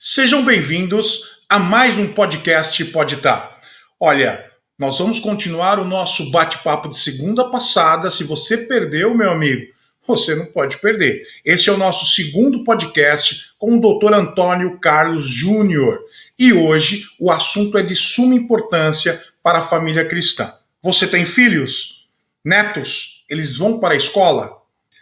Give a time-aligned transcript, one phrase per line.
[0.00, 3.58] Sejam bem-vindos a mais um podcast Pode Tá.
[3.98, 8.08] Olha, nós vamos continuar o nosso bate-papo de segunda passada.
[8.08, 9.74] Se você perdeu, meu amigo,
[10.06, 11.26] você não pode perder.
[11.44, 14.14] Este é o nosso segundo podcast com o Dr.
[14.14, 15.98] Antônio Carlos Júnior.
[16.38, 20.54] E hoje o assunto é de suma importância para a família cristã.
[20.80, 22.06] Você tem filhos?
[22.44, 23.24] Netos?
[23.28, 24.58] Eles vão para a escola?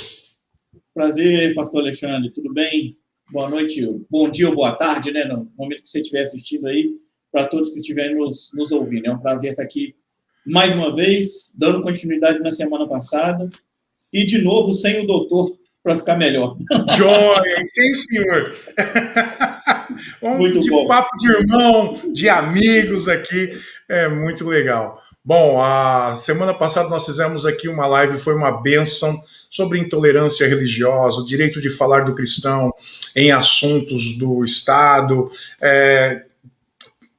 [0.94, 2.32] Prazer, pastor Alexandre.
[2.32, 2.95] Tudo bem?
[3.32, 5.26] Boa noite, bom dia ou boa tarde, né?
[5.26, 6.92] No momento que você estiver assistindo aí,
[7.32, 9.08] para todos que estiverem nos, nos ouvindo.
[9.08, 9.95] É um prazer estar aqui
[10.45, 13.50] mais uma vez, dando continuidade na semana passada.
[14.14, 15.50] E, de novo, sem o doutor
[15.82, 16.58] para ficar melhor.
[16.95, 18.56] Joia, sim, senhor.
[20.22, 20.88] um muito de bom.
[20.88, 23.58] papo de irmão, de amigos aqui,
[23.90, 25.02] é muito legal.
[25.24, 29.16] Bom, a semana passada nós fizemos aqui uma live, foi uma benção
[29.50, 32.74] sobre intolerância religiosa, o direito de falar do cristão
[33.16, 35.28] em assuntos do Estado,
[35.61, 36.23] é,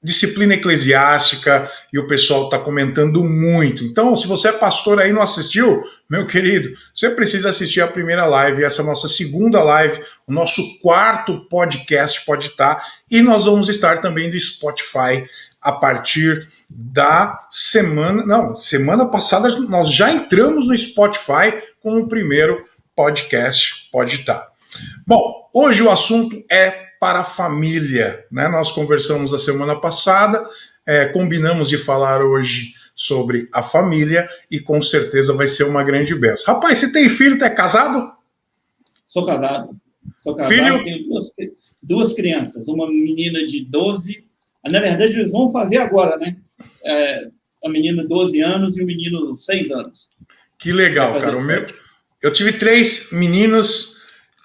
[0.03, 3.85] disciplina eclesiástica, e o pessoal está comentando muito.
[3.85, 7.87] Então, se você é pastor aí e não assistiu, meu querido, você precisa assistir a
[7.87, 13.23] primeira live, essa é a nossa segunda live, o nosso quarto podcast pode estar, e
[13.23, 15.25] nós vamos estar também do Spotify
[15.61, 18.27] a partir da semana.
[18.27, 22.65] Não, semana passada nós já entramos no Spotify com o primeiro
[22.97, 24.49] podcast Pode Estar.
[25.07, 28.25] Bom, hoje o assunto é para a família.
[28.31, 28.47] Né?
[28.47, 30.47] Nós conversamos a semana passada,
[30.87, 36.15] é, combinamos de falar hoje sobre a família e com certeza vai ser uma grande
[36.15, 36.55] benção.
[36.55, 38.13] Rapaz, você tem filho, tá casado?
[39.05, 39.77] Sou casado.
[40.17, 40.85] Sou casado, filho?
[40.85, 41.33] tenho duas,
[41.83, 44.31] duas crianças, uma menina de 12
[44.65, 46.37] na verdade, eles vão fazer agora, né?
[46.85, 47.27] É,
[47.65, 50.09] a menina 12 anos e o menino 6 anos.
[50.57, 51.37] Que legal, cara.
[51.37, 51.65] O meu,
[52.23, 53.92] eu tive três meninos,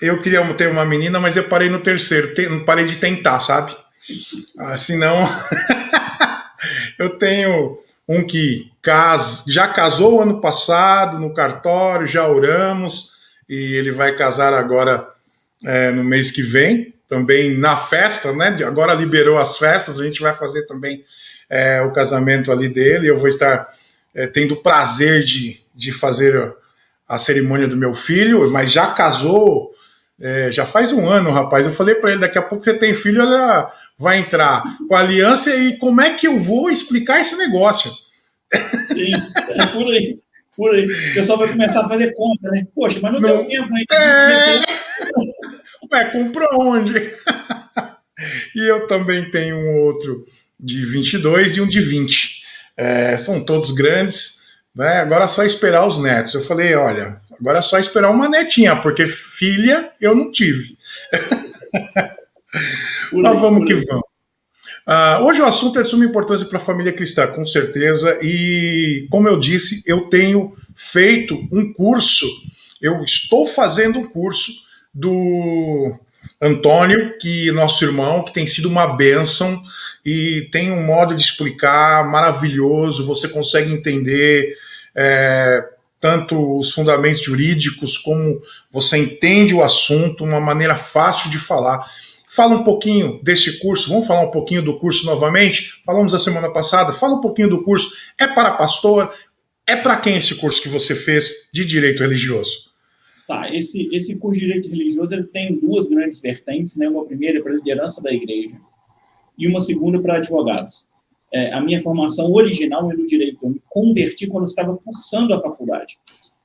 [0.02, 3.76] eu queria ter uma menina, mas eu parei no terceiro, não parei de tentar, sabe?
[4.58, 5.28] Ah, senão.
[6.98, 7.78] eu tenho
[8.08, 9.44] um que cas...
[9.48, 13.12] já casou ano passado no cartório, já oramos,
[13.50, 15.08] e ele vai casar agora
[15.66, 18.56] é, no mês que vem também na festa, né?
[18.66, 21.04] Agora liberou as festas, a gente vai fazer também
[21.50, 23.10] é, o casamento ali dele.
[23.10, 23.74] Eu vou estar
[24.14, 26.54] é, tendo o prazer de, de fazer
[27.08, 29.72] a cerimônia do meu filho, mas já casou,
[30.20, 31.66] é, já faz um ano, rapaz.
[31.66, 35.00] Eu falei para ele: daqui a pouco você tem filho, ela vai entrar com a
[35.00, 37.92] aliança e como é que eu vou explicar esse negócio?
[38.94, 39.14] Sim,
[39.50, 40.20] é por aí.
[40.56, 40.86] Por aí.
[40.86, 42.66] O pessoal vai começar a fazer conta, né?
[42.74, 43.84] Poxa, mas não, não deu tempo, né?
[43.92, 44.62] É...
[45.94, 46.94] Ué, comprou onde?
[48.56, 50.26] e eu também tenho um outro
[50.60, 52.42] de 22 e um de 20.
[52.76, 55.00] É, são todos grandes, né?
[55.00, 56.34] Agora é só esperar os netos.
[56.34, 60.78] Eu falei, olha, agora é só esperar uma netinha, porque filha eu não tive.
[63.14, 64.04] Mas vamos que vamos.
[64.88, 69.06] Uh, hoje o assunto é de suma importância para a família cristã, com certeza, e
[69.12, 72.26] como eu disse, eu tenho feito um curso,
[72.82, 74.54] eu estou fazendo um curso
[74.94, 75.94] do
[76.42, 79.62] Antônio, que nosso irmão, que tem sido uma bênção
[80.06, 84.56] e tem um modo de explicar maravilhoso, você consegue entender
[84.96, 85.68] é,
[86.00, 88.42] tanto os fundamentos jurídicos como
[88.72, 91.86] você entende o assunto, uma maneira fácil de falar.
[92.28, 95.82] Fala um pouquinho desse curso, vamos falar um pouquinho do curso novamente?
[95.86, 97.92] Falamos a semana passada, fala um pouquinho do curso.
[98.20, 99.14] É para pastor?
[99.66, 102.68] É para quem esse curso que você fez de direito religioso?
[103.28, 106.88] Tá, esse, esse curso de direito religioso ele tem duas grandes vertentes, né?
[106.88, 108.58] Uma primeira é para a liderança da igreja
[109.38, 110.88] e uma segunda para advogados.
[111.34, 113.40] É, a minha formação original é no direito.
[113.44, 116.00] Eu me converti quando estava cursando a faculdade.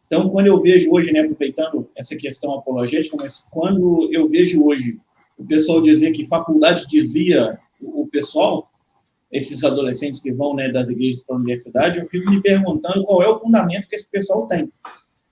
[0.06, 4.99] Então, quando eu vejo hoje, né, aproveitando essa questão apologética, mas quando eu vejo hoje
[5.38, 8.70] o pessoal dizer que faculdade desvia o pessoal,
[9.32, 13.23] esses adolescentes que vão né, das igrejas para a universidade, eu fico me perguntando qual
[13.23, 14.70] é o fundamento que esse pessoal tem.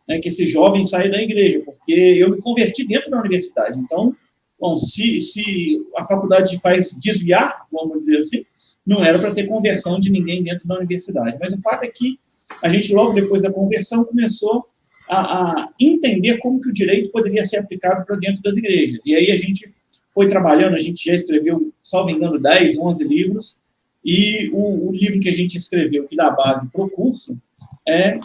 [0.08, 3.78] Né, que esse jovem sai da igreja, porque eu me converti dentro da universidade.
[3.78, 4.16] Então,
[4.58, 8.44] bom, se, se a faculdade faz desviar, vamos dizer assim,
[8.90, 11.38] não era para ter conversão de ninguém dentro da universidade.
[11.40, 12.18] Mas o fato é que
[12.60, 14.66] a gente, logo depois da conversão, começou
[15.08, 19.00] a, a entender como que o direito poderia ser aplicado para dentro das igrejas.
[19.06, 19.72] E aí a gente
[20.12, 23.56] foi trabalhando, a gente já escreveu, salvo engano, 10, 11 livros,
[24.04, 27.38] e o, o livro que a gente escreveu, que dá base para o curso,
[27.86, 28.18] é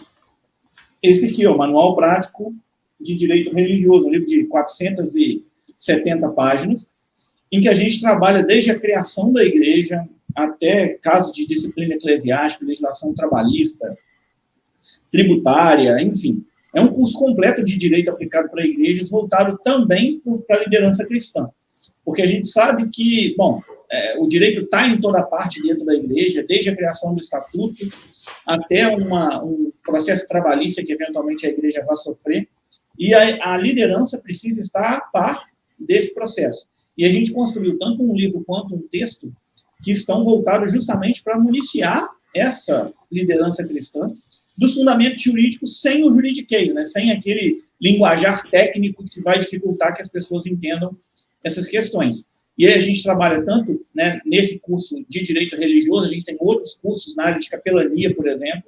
[1.00, 2.52] esse aqui, o Manual Prático
[3.00, 6.92] de Direito Religioso, um livro de 470 páginas,
[7.52, 10.04] em que a gente trabalha desde a criação da igreja
[10.36, 13.96] até casos de disciplina eclesiástica, legislação trabalhista,
[15.10, 16.44] tributária, enfim.
[16.74, 21.48] É um curso completo de direito aplicado para igrejas, voltado também para a liderança cristã.
[22.04, 25.94] Porque a gente sabe que, bom, é, o direito está em toda parte dentro da
[25.94, 27.86] igreja, desde a criação do estatuto
[28.44, 32.48] até uma, um processo trabalhista que eventualmente a igreja vai sofrer,
[32.98, 35.44] e a, a liderança precisa estar a par
[35.78, 36.66] desse processo.
[36.96, 39.32] E a gente construiu tanto um livro quanto um texto
[39.86, 44.12] que estão voltados justamente para municiar essa liderança cristã
[44.58, 46.84] dos fundamentos jurídicos sem o juridiquês, né?
[46.84, 50.96] sem aquele linguajar técnico que vai dificultar que as pessoas entendam
[51.44, 52.26] essas questões.
[52.58, 56.36] E aí a gente trabalha tanto né, nesse curso de direito religioso, a gente tem
[56.40, 58.64] outros cursos na área de capelania, por exemplo,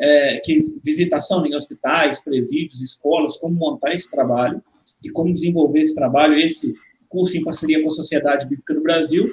[0.00, 4.62] é, que visitação em hospitais, presídios, escolas, como montar esse trabalho
[5.04, 6.74] e como desenvolver esse trabalho, esse
[7.06, 9.30] curso em parceria com a Sociedade Bíblica do Brasil.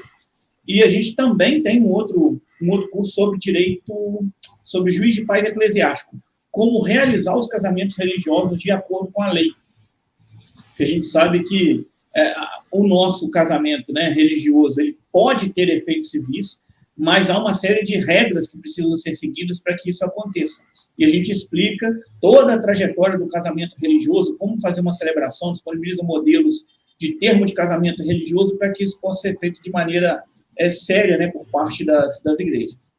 [0.67, 4.25] E a gente também tem um outro, um outro curso sobre direito,
[4.63, 6.17] sobre juiz de paz eclesiástico,
[6.51, 9.51] como realizar os casamentos religiosos de acordo com a lei.
[10.69, 11.85] Porque a gente sabe que
[12.15, 12.33] é,
[12.71, 16.61] o nosso casamento né, religioso ele pode ter efeitos civis,
[16.97, 20.63] mas há uma série de regras que precisam ser seguidas para que isso aconteça.
[20.97, 26.03] E a gente explica toda a trajetória do casamento religioso, como fazer uma celebração, disponibiliza
[26.03, 26.65] modelos
[26.97, 30.23] de termo de casamento religioso para que isso possa ser feito de maneira
[30.57, 32.93] é, séria né, por parte das, das igrejas.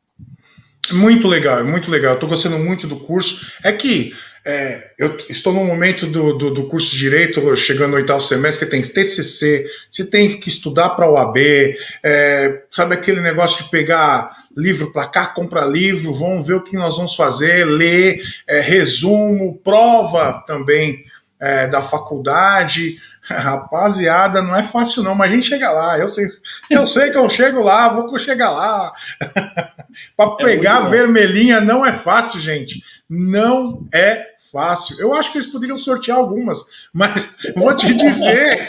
[0.90, 2.14] Muito legal, muito legal.
[2.14, 3.52] Estou gostando muito do curso.
[3.64, 4.12] É que
[4.48, 8.70] é, eu estou no momento do, do, do, curso de Direito, chegando no oitavo semestre,
[8.70, 14.30] tem TCC, você tem que estudar para o AB, é, sabe aquele negócio de pegar
[14.56, 19.60] livro para cá, comprar livro, vamos ver o que nós vamos fazer, ler, é, resumo,
[19.64, 21.04] prova também
[21.40, 22.98] é, da faculdade.
[23.28, 25.98] Rapaziada, não é fácil não, mas a gente chega lá.
[25.98, 26.26] Eu sei,
[26.70, 28.92] eu sei que eu chego lá, vou chegar lá.
[30.16, 32.82] para é pegar é vermelhinha não é fácil, gente.
[33.10, 35.00] Não é fácil.
[35.00, 38.68] Eu acho que eles poderiam sortear algumas, mas vou te dizer.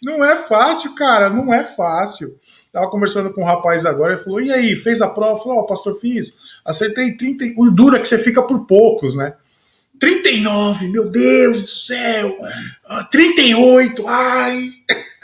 [0.00, 2.28] não é fácil, cara, não é fácil.
[2.72, 5.60] Tava conversando com um rapaz agora, ele falou: "E aí, fez a prova?" Falou: "Ó,
[5.62, 6.36] oh, pastor, fiz.
[6.64, 9.34] Acertei 30, o dura que você fica por poucos, né?"
[10.02, 12.36] 39, meu Deus do céu!
[13.12, 14.60] 38, ah, ai!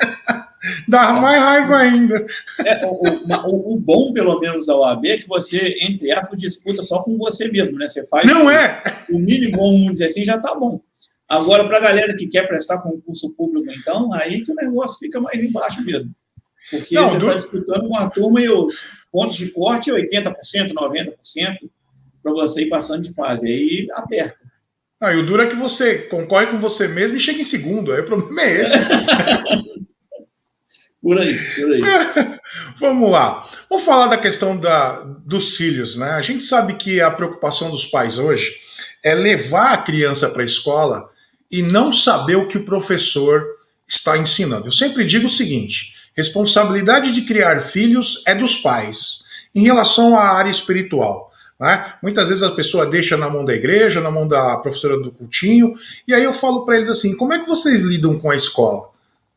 [0.87, 2.25] Dá mais raiva ainda.
[2.65, 6.85] É, o, o, o, bom, pelo menos, da OAB é que você, entre aspas, disputa
[6.85, 7.89] só com você mesmo, né?
[7.89, 8.31] Você faz.
[8.31, 8.81] Não o, é!
[9.11, 10.81] O mínimo, vamos dizer assim, já tá bom.
[11.29, 15.21] Agora, para a galera que quer prestar concurso público, então, aí que o negócio fica
[15.21, 16.15] mais embaixo mesmo.
[16.71, 17.37] Porque Não, você está do...
[17.37, 21.17] disputando com a turma e os pontos de corte 80%, 90%,
[22.23, 23.49] para você ir passando de fase.
[23.49, 24.47] Aí aperta.
[25.01, 27.93] Ah, e o duro é que você concorre com você mesmo e chega em segundo.
[27.93, 28.75] Aí o problema é esse.
[31.01, 31.81] por aí, por aí.
[32.77, 33.49] Vamos lá.
[33.71, 36.11] Vamos falar da questão da, dos filhos, né?
[36.11, 38.57] A gente sabe que a preocupação dos pais hoje
[39.05, 41.09] é levar a criança para a escola
[41.51, 43.45] e não saber o que o professor
[43.87, 44.67] está ensinando.
[44.67, 49.27] Eu sempre digo o seguinte: responsabilidade de criar filhos é dos pais.
[49.55, 51.28] Em relação à área espiritual,
[51.59, 51.95] né?
[52.03, 55.75] Muitas vezes a pessoa deixa na mão da igreja, na mão da professora do cultinho,
[56.07, 58.91] e aí eu falo para eles assim: como é que vocês lidam com a escola?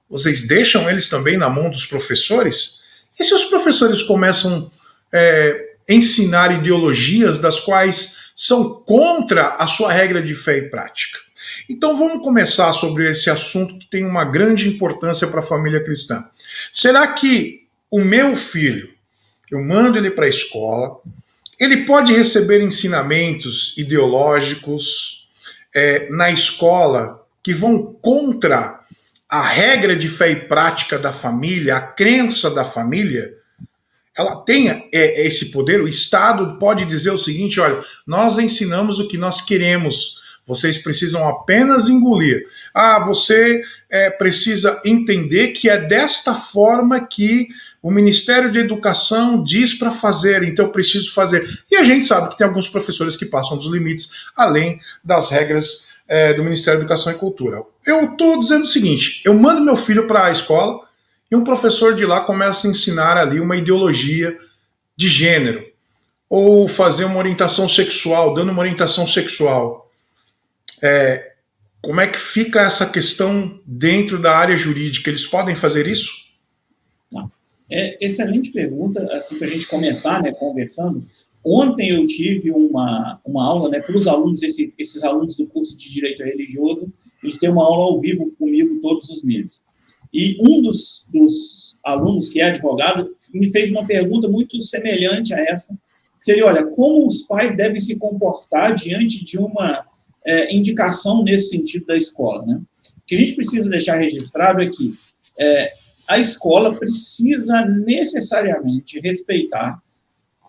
[0.10, 2.82] Vocês deixam eles também na mão dos professores?
[3.20, 4.72] E se os professores começam
[5.12, 11.18] a é, ensinar ideologias das quais são contra a sua regra de fé e prática?
[11.70, 16.24] Então vamos começar sobre esse assunto que tem uma grande importância para a família cristã.
[16.72, 18.90] Será que o meu filho,
[19.50, 21.00] eu mando ele para a escola,
[21.62, 25.30] ele pode receber ensinamentos ideológicos
[25.76, 28.80] é, na escola que vão contra
[29.30, 33.32] a regra de fé e prática da família, a crença da família.
[34.18, 39.08] ela tenha é, esse poder, o Estado pode dizer o seguinte: olha, nós ensinamos o
[39.08, 42.44] que nós queremos, vocês precisam apenas engolir.
[42.74, 47.50] Ah, você é, precisa entender que é desta forma que
[47.82, 51.64] o Ministério da Educação diz para fazer, então eu preciso fazer.
[51.70, 55.88] E a gente sabe que tem alguns professores que passam dos limites, além das regras
[56.08, 57.64] é, do Ministério da Educação e Cultura.
[57.86, 60.82] Eu estou dizendo o seguinte: eu mando meu filho para a escola
[61.32, 64.38] e um professor de lá começa a ensinar ali uma ideologia
[64.96, 65.66] de gênero,
[66.30, 69.90] ou fazer uma orientação sexual, dando uma orientação sexual.
[70.84, 71.32] É,
[71.82, 75.10] como é que fica essa questão dentro da área jurídica?
[75.10, 76.21] Eles podem fazer isso?
[77.72, 81.06] É, excelente pergunta, assim, para a gente começar, né, conversando.
[81.44, 85.76] Ontem eu tive uma, uma aula, né, para os alunos, esse, esses alunos do curso
[85.76, 86.92] de Direito Religioso,
[87.24, 89.64] eles têm uma aula ao vivo comigo todos os meses.
[90.14, 95.40] E um dos, dos alunos, que é advogado, me fez uma pergunta muito semelhante a
[95.40, 95.74] essa,
[96.20, 99.86] seria, olha, como os pais devem se comportar diante de uma
[100.26, 102.62] é, indicação nesse sentido da escola, né?
[102.98, 104.94] O que a gente precisa deixar registrado é que
[105.40, 105.74] é,
[106.12, 109.82] a escola precisa necessariamente respeitar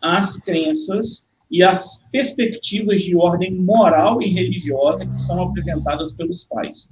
[0.03, 6.91] as crenças e as perspectivas de ordem moral e religiosa que são apresentadas pelos pais.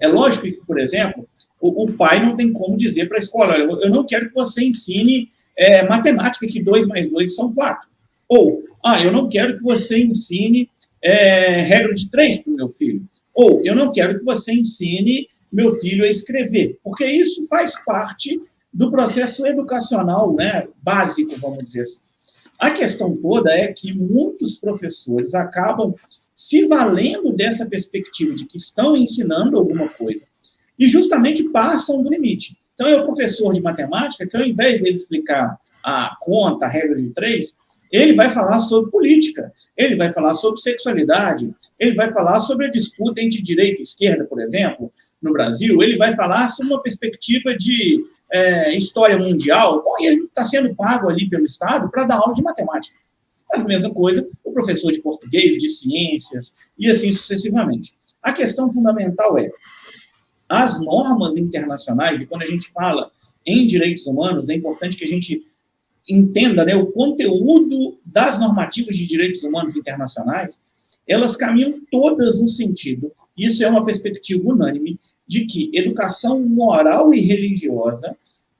[0.00, 1.28] É lógico que, por exemplo,
[1.60, 4.34] o, o pai não tem como dizer para a escola: eu, eu, não quero que
[4.34, 7.90] você ensine é, matemática, que 2 mais 2 são 4.
[8.28, 10.70] Ou, ah, eu não quero que você ensine
[11.02, 13.04] é, regra de 3 para o meu filho.
[13.34, 18.40] Ou, eu não quero que você ensine meu filho a escrever, porque isso faz parte
[18.72, 22.00] do processo educacional né, básico, vamos dizer assim.
[22.58, 25.94] A questão toda é que muitos professores acabam
[26.34, 30.26] se valendo dessa perspectiva de que estão ensinando alguma coisa
[30.78, 32.56] e justamente passam do limite.
[32.74, 36.68] Então, é o professor de matemática que, ao invés de ele explicar a conta, a
[36.68, 37.56] regra de três,
[37.92, 42.70] ele vai falar sobre política, ele vai falar sobre sexualidade, ele vai falar sobre a
[42.70, 47.54] disputa entre direita e esquerda, por exemplo, no Brasil, ele vai falar sobre uma perspectiva
[47.54, 49.84] de é, história mundial.
[50.00, 52.98] E ele está sendo pago ali pelo Estado para dar aula de matemática.
[53.52, 57.92] A mesma coisa o professor de português, de ciências, e assim sucessivamente.
[58.22, 59.50] A questão fundamental é,
[60.48, 63.10] as normas internacionais, e quando a gente fala
[63.46, 65.42] em direitos humanos, é importante que a gente
[66.08, 70.62] entenda né, o conteúdo das normativas de direitos humanos internacionais,
[71.06, 77.20] elas caminham todas no sentido, isso é uma perspectiva unânime, de que educação moral e
[77.20, 78.16] religiosa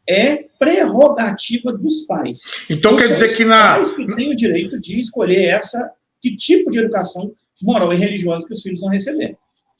[0.08, 2.50] é prerrogativa dos pais.
[2.68, 6.70] Então quer dizer que na pais que têm o direito de escolher essa que tipo
[6.70, 9.36] de educação moral e religiosa que os filhos vão receber.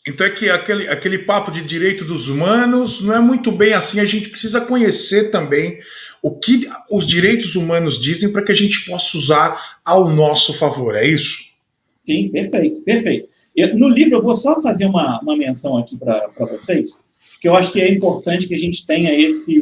[0.06, 4.00] Então é que aquele, aquele papo de direito dos humanos não é muito bem assim.
[4.00, 5.78] A gente precisa conhecer também
[6.22, 10.94] o que os direitos humanos dizem para que a gente possa usar ao nosso favor.
[10.94, 11.52] É isso?
[11.98, 13.28] Sim, perfeito, perfeito.
[13.54, 17.02] Eu, no livro eu vou só fazer uma, uma menção aqui para vocês,
[17.40, 19.60] que eu acho que é importante que a gente tenha esse,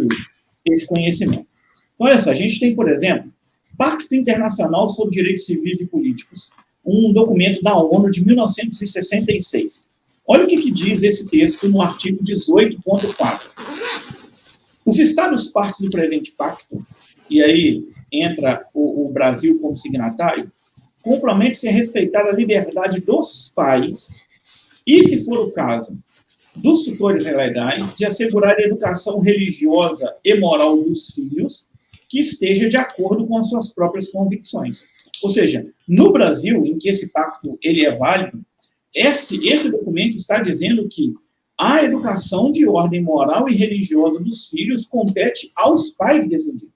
[0.66, 1.46] esse conhecimento.
[1.94, 3.32] Então, olha só, a gente tem, por exemplo,
[3.76, 6.50] Pacto Internacional sobre Direitos Civis e Políticos,
[6.84, 9.88] um documento da ONU de 1966.
[10.26, 13.40] Olha o que, que diz esse texto no artigo 18.4.
[14.84, 16.84] Os Estados partes do presente pacto,
[17.28, 20.50] e aí entra o, o Brasil como signatário,
[21.02, 24.22] compromete-se a respeitar a liberdade dos pais
[24.86, 25.96] e, se for o caso,
[26.56, 31.68] dos tutores legais, de assegurar a educação religiosa e moral dos filhos
[32.08, 34.84] que esteja de acordo com as suas próprias convicções.
[35.22, 38.44] Ou seja, no Brasil, em que esse pacto ele é válido,
[38.92, 41.14] esse, esse documento está dizendo que
[41.60, 46.70] a educação de ordem moral e religiosa dos filhos compete aos pais decidir.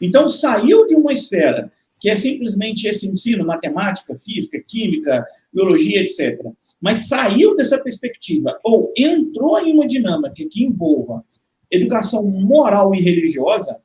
[0.00, 6.38] Então, saiu de uma esfera que é simplesmente esse ensino, matemática, física, química, biologia, etc.
[6.80, 11.24] Mas saiu dessa perspectiva, ou entrou em uma dinâmica que envolva
[11.68, 13.76] educação moral e religiosa,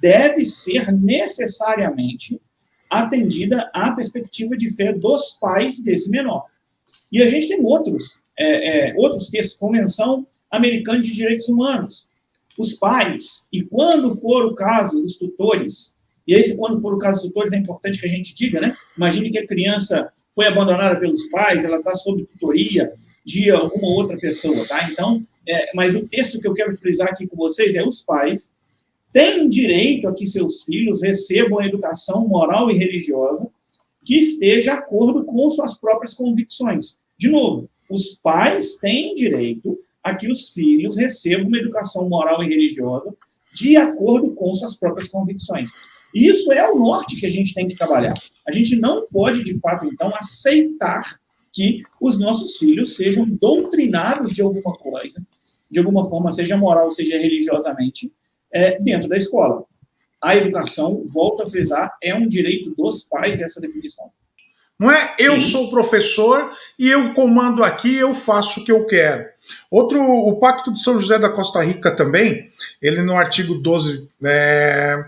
[0.00, 2.40] deve ser necessariamente
[2.90, 6.46] atendida à perspectiva de fé dos pais desse menor.
[7.12, 12.08] E a gente tem outros é, é, outros textos, Convenção Americana de Direitos Humanos.
[12.58, 15.96] Os pais, e quando for o caso, os tutores,
[16.28, 18.76] e aí, quando for o caso dos tutores, é importante que a gente diga, né?
[18.94, 22.92] Imagine que a criança foi abandonada pelos pais, ela está sob tutoria
[23.24, 24.90] de alguma outra pessoa, tá?
[24.90, 28.52] Então, é, mas o texto que eu quero frisar aqui com vocês é os pais
[29.10, 33.48] têm direito a que seus filhos recebam a educação moral e religiosa
[34.04, 36.98] que esteja de acordo com suas próprias convicções.
[37.16, 42.48] De novo, os pais têm direito a que os filhos recebam uma educação moral e
[42.48, 43.14] religiosa
[43.52, 45.70] de acordo com suas próprias convicções.
[46.14, 48.14] Isso é o norte que a gente tem que trabalhar.
[48.46, 51.18] A gente não pode, de fato, então, aceitar
[51.52, 55.20] que os nossos filhos sejam doutrinados de alguma coisa,
[55.70, 58.12] de alguma forma, seja moral, seja religiosamente,
[58.52, 59.64] é, dentro da escola.
[60.22, 64.10] A educação, volto a frisar, é um direito dos pais essa definição.
[64.78, 65.50] Não é eu Sim.
[65.50, 69.26] sou professor e eu comando aqui, eu faço o que eu quero.
[69.70, 75.04] Outro, o Pacto de São José da Costa Rica também, ele no artigo 12, é,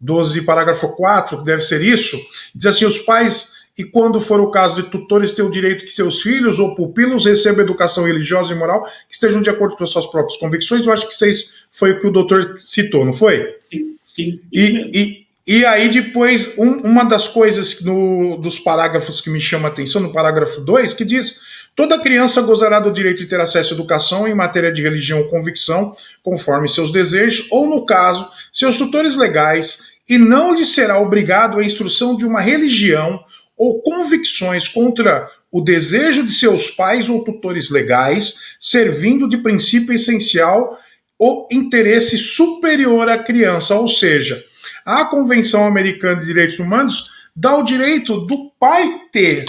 [0.00, 2.16] 12, parágrafo 4, que deve ser isso,
[2.54, 5.90] diz assim: os pais, e quando for o caso de tutores, têm o direito que
[5.90, 9.90] seus filhos ou pupilos recebam educação religiosa e moral que estejam de acordo com as
[9.90, 10.86] suas próprias convicções.
[10.86, 13.56] Eu acho que vocês foi o que o doutor citou, não foi?
[13.60, 14.40] Sim, sim.
[14.52, 19.68] E, e, e aí, depois, um, uma das coisas no, dos parágrafos que me chama
[19.68, 21.40] a atenção, no parágrafo 2, que diz:
[21.74, 25.28] toda criança gozará do direito de ter acesso à educação em matéria de religião ou
[25.28, 31.58] convicção, conforme seus desejos, ou, no caso, seus tutores legais, e não lhe será obrigado
[31.58, 33.20] a instrução de uma religião
[33.56, 40.78] ou convicções contra o desejo de seus pais ou tutores legais, servindo de princípio essencial
[41.18, 44.42] o interesse superior à criança, ou seja,
[44.84, 49.44] a Convenção Americana de Direitos Humanos dá o direito do pai ter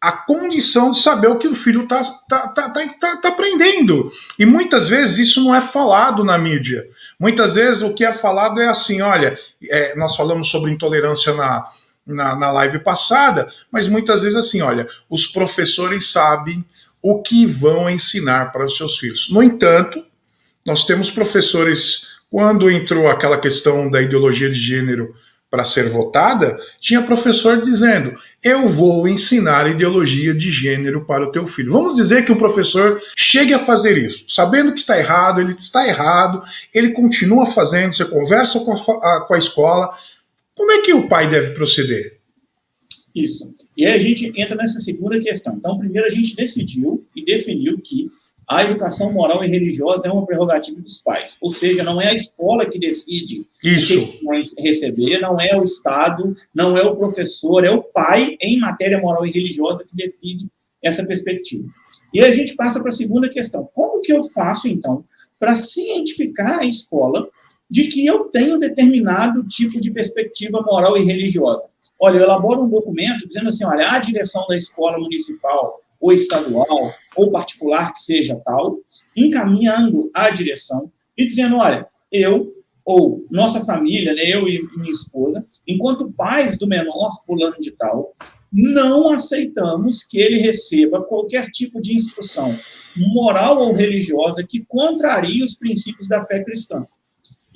[0.00, 4.12] a condição de saber o que o filho está tá, tá, tá, tá, tá aprendendo.
[4.38, 6.86] E muitas vezes isso não é falado na mídia.
[7.18, 9.36] Muitas vezes o que é falado é assim: olha,
[9.68, 11.66] é, nós falamos sobre intolerância na,
[12.06, 16.64] na, na live passada, mas muitas vezes assim: olha, os professores sabem
[17.02, 19.28] o que vão ensinar para os seus filhos.
[19.30, 20.04] No entanto,
[20.64, 25.14] nós temos professores quando entrou aquela questão da ideologia de gênero
[25.50, 28.12] para ser votada, tinha professor dizendo:
[28.44, 31.72] Eu vou ensinar ideologia de gênero para o teu filho.
[31.72, 35.88] Vamos dizer que o professor chegue a fazer isso, sabendo que está errado, ele está
[35.88, 36.42] errado,
[36.74, 39.88] ele continua fazendo, você conversa com a, com a escola.
[40.54, 42.18] Como é que o pai deve proceder?
[43.14, 43.50] Isso.
[43.74, 45.54] E aí a gente entra nessa segunda questão.
[45.56, 48.10] Então, primeiro a gente decidiu e definiu que
[48.48, 51.36] a educação moral e religiosa é uma prerrogativa dos pais.
[51.40, 54.20] Ou seja, não é a escola que decide Isso.
[54.58, 59.26] receber, não é o Estado, não é o professor, é o pai em matéria moral
[59.26, 60.46] e religiosa que decide
[60.82, 61.68] essa perspectiva.
[62.14, 63.68] E a gente passa para a segunda questão.
[63.74, 65.04] Como que eu faço, então,
[65.38, 67.28] para cientificar a escola
[67.68, 71.64] de que eu tenho determinado tipo de perspectiva moral e religiosa?
[71.98, 76.92] Olha, eu elaboro um documento dizendo assim, olha, a direção da escola municipal ou estadual
[77.16, 78.78] ou particular que seja tal,
[79.16, 82.52] encaminhando a direção e dizendo, olha, eu
[82.84, 88.14] ou nossa família, né, eu e minha esposa, enquanto pais do menor fulano de tal,
[88.52, 92.56] não aceitamos que ele receba qualquer tipo de instrução
[92.96, 96.86] moral ou religiosa que contrarie os princípios da fé cristã.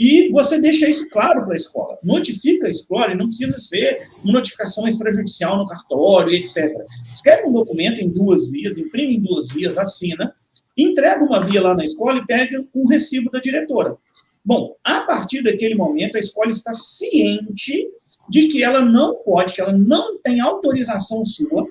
[0.00, 1.98] E você deixa isso claro para a escola.
[2.02, 6.72] Notifica a escola, e não precisa ser uma notificação extrajudicial no cartório, etc.
[7.12, 10.32] Escreve um documento em duas vias, imprime em duas vias, assina,
[10.74, 13.94] entrega uma via lá na escola e pede um recibo da diretora.
[14.42, 17.86] Bom, a partir daquele momento, a escola está ciente
[18.26, 21.66] de que ela não pode, que ela não tem autorização sua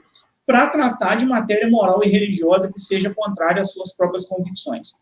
[0.45, 4.93] para tratar de matéria moral e religiosa que seja contrária às suas próprias convicções.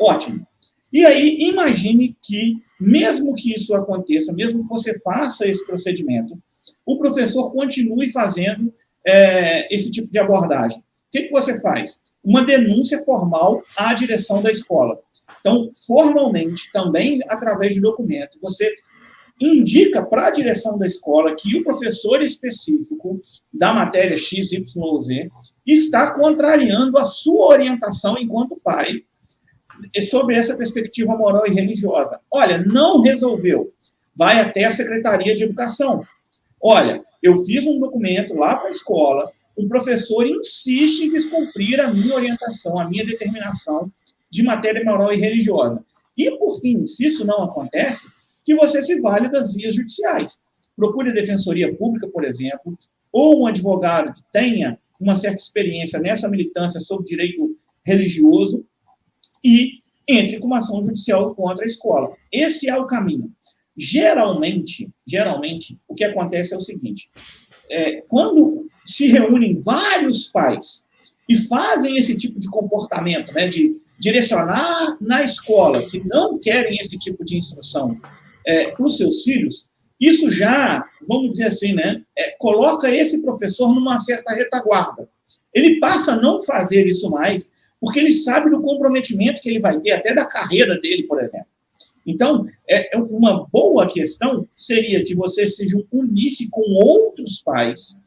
[0.00, 0.44] Ótimo.
[0.92, 6.38] E aí, imagine que, mesmo que isso aconteça, mesmo que você faça esse procedimento,
[6.84, 8.72] o professor continue fazendo
[9.06, 10.78] é, esse tipo de abordagem.
[10.78, 12.00] O que, que você faz?
[12.22, 14.98] Uma denúncia formal à direção da escola.
[15.40, 18.72] Então, formalmente, também através de documento, você
[19.40, 23.18] indica para a direção da escola que o professor específico
[23.52, 25.30] da matéria X, Y ou Z
[25.66, 29.02] está contrariando a sua orientação enquanto pai
[30.10, 32.20] sobre essa perspectiva moral e religiosa.
[32.30, 33.72] Olha, não resolveu.
[34.14, 36.04] Vai até a Secretaria de Educação.
[36.60, 41.92] Olha, eu fiz um documento lá para a escola, o professor insiste em descumprir a
[41.92, 43.90] minha orientação, a minha determinação
[44.30, 45.84] de matéria moral e religiosa.
[46.16, 48.08] E, por fim, se isso não acontece,
[48.44, 50.40] que você se vale das vias judiciais.
[50.76, 52.76] Procure a Defensoria Pública, por exemplo,
[53.12, 57.54] ou um advogado que tenha uma certa experiência nessa militância sobre direito
[57.84, 58.64] religioso
[59.44, 62.14] e entre com uma ação judicial contra a escola.
[62.30, 63.30] Esse é o caminho.
[63.76, 67.10] Geralmente, geralmente, o que acontece é o seguinte:
[67.70, 70.84] é, quando se reúnem vários pais
[71.28, 76.98] e fazem esse tipo de comportamento, né, de direcionar na escola que não querem esse
[76.98, 77.98] tipo de instrução
[78.46, 79.68] é, para os seus filhos,
[80.00, 85.08] isso já, vamos dizer assim, né, é, coloca esse professor numa certa retaguarda.
[85.54, 87.52] Ele passa a não fazer isso mais
[87.82, 91.48] porque ele sabe do comprometimento que ele vai ter, até da carreira dele, por exemplo.
[92.06, 97.98] Então, é, é uma boa questão seria que você se unisse com outros pais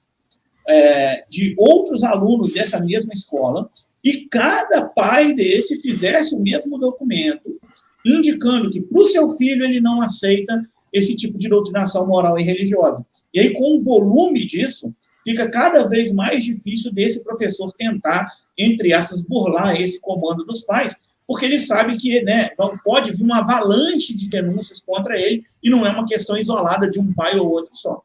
[0.65, 3.69] é, de outros alunos dessa mesma escola
[4.01, 7.59] e cada pai desse fizesse o mesmo documento,
[8.05, 12.43] indicando que para o seu filho ele não aceita esse tipo de doutrinação moral e
[12.43, 13.05] religiosa.
[13.33, 18.93] E aí, com o volume disso, fica cada vez mais difícil desse professor tentar, entre
[18.93, 22.49] essas, burlar esse comando dos pais, porque ele sabe que né,
[22.83, 26.99] pode vir uma avalanche de denúncias contra ele e não é uma questão isolada de
[26.99, 28.03] um pai ou outro só.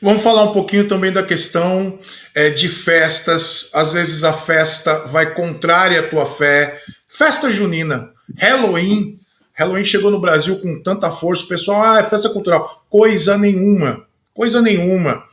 [0.00, 1.98] Vamos falar um pouquinho também da questão
[2.34, 3.70] é, de festas.
[3.74, 6.78] Às vezes a festa vai contrária à tua fé.
[7.08, 9.18] Festa junina, Halloween.
[9.54, 11.44] Halloween chegou no Brasil com tanta força.
[11.44, 12.84] O pessoal, ah, é festa cultural.
[12.88, 14.06] Coisa nenhuma.
[14.32, 15.24] Coisa nenhuma.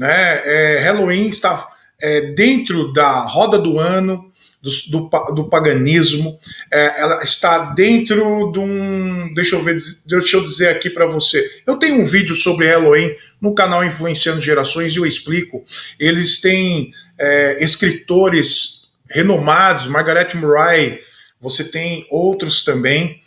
[0.00, 0.40] Né?
[0.46, 1.68] É, Halloween está
[2.00, 4.32] é, dentro da roda do ano
[4.62, 6.38] do, do, do paganismo,
[6.72, 9.34] é, ela está dentro de um.
[9.34, 11.46] Deixa eu ver, deixa eu dizer aqui para você.
[11.66, 15.66] Eu tenho um vídeo sobre Halloween no canal Influenciando Gerações e eu explico.
[15.98, 21.02] Eles têm é, escritores renomados, Margaret Murray,
[21.38, 23.20] você tem outros também.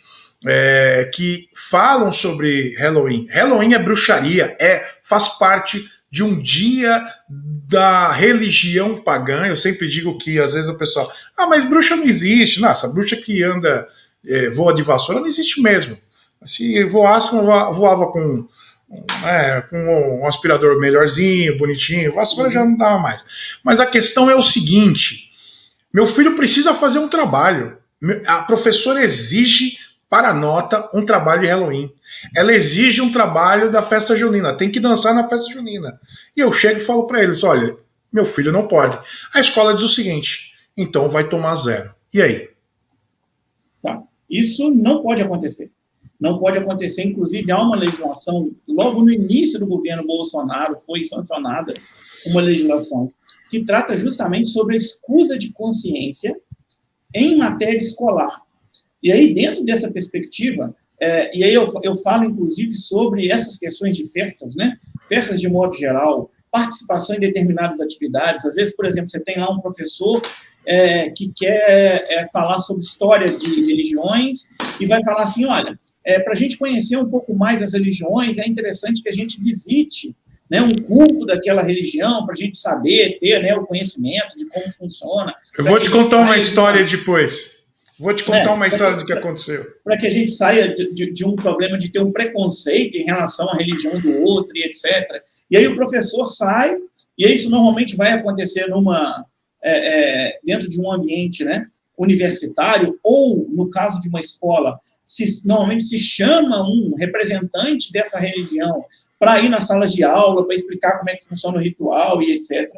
[0.46, 3.26] É, que falam sobre Halloween.
[3.30, 5.82] Halloween é bruxaria, é faz parte
[6.14, 7.04] de um dia
[7.68, 9.46] da religião pagã.
[9.46, 12.60] Eu sempre digo que às vezes o pessoal, ah, mas bruxa não existe.
[12.60, 13.88] Nossa, bruxa que anda,
[14.24, 15.98] é, voa de vassoura não existe mesmo.
[16.44, 18.46] Se voasse, voava com,
[19.26, 23.58] é, com um aspirador melhorzinho, bonitinho, vassoura já não dava mais.
[23.64, 25.32] Mas a questão é o seguinte:
[25.92, 27.76] meu filho precisa fazer um trabalho.
[28.28, 31.92] A professora exige para a nota um trabalho de Halloween.
[32.36, 36.00] Ela exige um trabalho da festa junina, tem que dançar na festa junina.
[36.36, 37.76] E eu chego e falo para eles: olha,
[38.12, 38.98] meu filho não pode.
[39.34, 41.94] A escola diz o seguinte: então vai tomar zero.
[42.12, 42.48] E aí?
[43.82, 44.02] Tá.
[44.30, 45.70] Isso não pode acontecer.
[46.20, 47.02] Não pode acontecer.
[47.02, 51.74] Inclusive, há uma legislação, logo no início do governo Bolsonaro, foi sancionada
[52.26, 53.12] uma legislação
[53.50, 56.34] que trata justamente sobre a escusa de consciência
[57.14, 58.42] em matéria escolar.
[59.04, 63.94] E aí, dentro dessa perspectiva, é, e aí eu, eu falo, inclusive, sobre essas questões
[63.94, 64.78] de festas, né?
[65.06, 68.46] Festas de modo geral, participação em determinadas atividades.
[68.46, 70.22] Às vezes, por exemplo, você tem lá um professor
[70.66, 74.48] é, que quer é, falar sobre história de religiões
[74.80, 78.38] e vai falar assim: olha, é, para a gente conhecer um pouco mais as religiões,
[78.38, 80.16] é interessante que a gente visite
[80.50, 84.70] né, um culto daquela religião para a gente saber, ter né, o conhecimento de como
[84.72, 85.34] funciona.
[85.58, 87.53] Eu vou te contar uma história depois.
[87.98, 89.64] Vou te contar é, uma história do que aconteceu.
[89.84, 93.04] Para que a gente saia de, de, de, um problema de ter um preconceito em
[93.04, 95.22] relação à religião do outro e etc.
[95.50, 96.76] E aí o professor sai,
[97.16, 99.24] e isso normalmente vai acontecer numa
[99.62, 105.46] é, é, dentro de um ambiente né, universitário, ou no caso de uma escola, se,
[105.46, 108.84] normalmente se chama um representante dessa religião
[109.18, 112.32] para ir nas salas de aula, para explicar como é que funciona o ritual e
[112.32, 112.68] etc.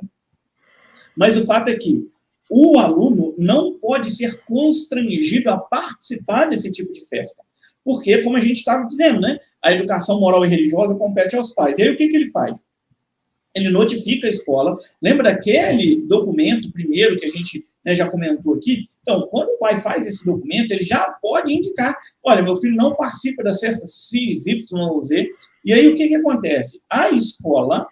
[1.17, 2.07] Mas o fato é que
[2.51, 7.43] o aluno não pode ser constrangido a participar desse tipo de festa.
[7.85, 9.39] Porque, como a gente estava dizendo, né?
[9.63, 11.79] A educação moral e religiosa compete aos pais.
[11.79, 12.65] E aí o que, que ele faz?
[13.55, 14.77] Ele notifica a escola.
[15.01, 18.87] Lembra daquele documento primeiro que a gente né, já comentou aqui?
[19.01, 22.95] Então, quando o pai faz esse documento, ele já pode indicar: olha, meu filho não
[22.95, 25.29] participa das festas X, Y Z.
[25.65, 26.83] E aí o que, que acontece?
[26.91, 27.87] A escola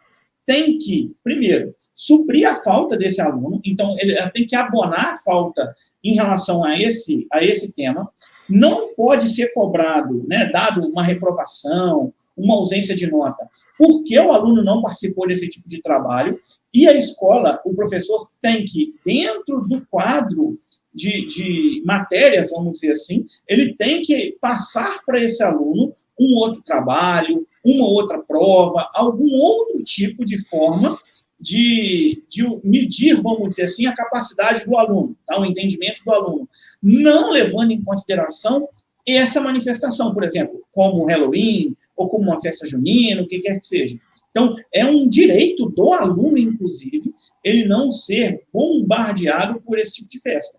[0.46, 5.74] tem que, primeiro, suprir a falta desse aluno, então ele tem que abonar a falta
[6.02, 8.10] em relação a esse, a esse tema,
[8.48, 14.62] não pode ser cobrado, né, dado uma reprovação, uma ausência de nota, porque o aluno
[14.62, 16.38] não participou desse tipo de trabalho,
[16.72, 20.58] e a escola, o professor tem que, dentro do quadro
[20.92, 26.62] de, de matérias, vamos dizer assim, ele tem que passar para esse aluno um outro
[26.62, 30.98] trabalho, uma outra prova, algum outro tipo de forma
[31.40, 35.38] de, de medir, vamos dizer assim, a capacidade do aluno, tá?
[35.38, 36.48] o entendimento do aluno,
[36.82, 38.68] não levando em consideração
[39.06, 43.66] essa manifestação, por exemplo, como Halloween, ou como uma festa junina, o que quer que
[43.66, 43.98] seja.
[44.30, 47.14] Então, é um direito do aluno, inclusive,
[47.44, 50.58] ele não ser bombardeado por esse tipo de festa.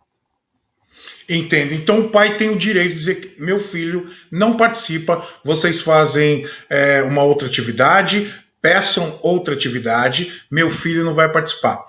[1.27, 1.73] Entendo.
[1.73, 6.47] Então o pai tem o direito de dizer que meu filho não participa, vocês fazem
[6.69, 8.31] é, uma outra atividade,
[8.61, 11.83] peçam outra atividade, meu filho não vai participar.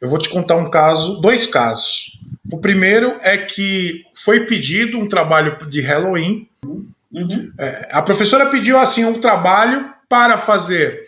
[0.00, 2.15] Eu vou te contar um caso, dois casos.
[2.50, 6.48] O primeiro é que foi pedido um trabalho de Halloween.
[7.12, 7.52] Uhum.
[7.58, 11.06] É, a professora pediu assim um trabalho para fazer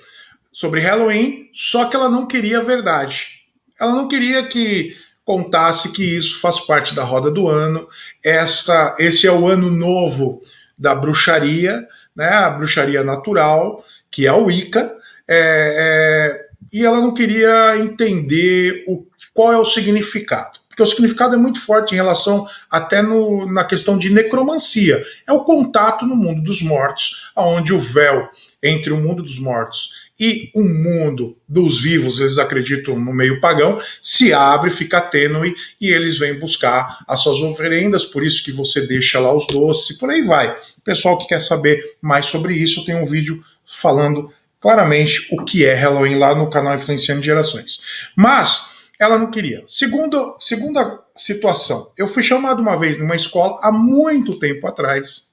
[0.53, 3.45] sobre Halloween, só que ela não queria a verdade.
[3.81, 7.87] Ela não queria que contasse que isso faz parte da roda do ano.
[8.25, 10.41] Essa, esse é o ano novo
[10.77, 14.91] da bruxaria, né, a bruxaria natural, que é a Wicca,
[15.29, 20.59] é, é, e ela não queria entender o, qual é o significado.
[20.79, 25.03] Porque o significado é muito forte em relação até no, na questão de necromancia.
[25.27, 28.29] É o contato no mundo dos mortos, onde o véu
[28.63, 33.81] entre o mundo dos mortos e o mundo dos vivos, eles acreditam no meio pagão,
[34.01, 38.87] se abre, fica tênue e eles vêm buscar as suas oferendas, por isso que você
[38.87, 40.57] deixa lá os doces e por aí vai.
[40.85, 45.75] Pessoal que quer saber mais sobre isso, tem um vídeo falando claramente o que é
[45.75, 47.81] Halloween lá no canal Influenciando Gerações.
[48.15, 49.63] Mas ela não queria.
[49.67, 55.31] Segundo, segunda situação, eu fui chamado uma vez numa escola há muito tempo atrás,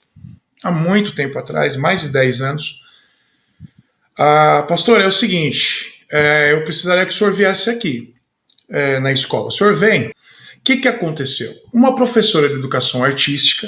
[0.64, 2.82] há muito tempo atrás, mais de 10 anos,
[4.18, 8.14] ah, pastor, é o seguinte, é, eu precisaria que o senhor viesse aqui
[8.70, 9.48] é, na escola.
[9.48, 10.08] O senhor vem?
[10.08, 10.14] O
[10.64, 11.54] que, que aconteceu?
[11.74, 13.68] Uma professora de educação artística,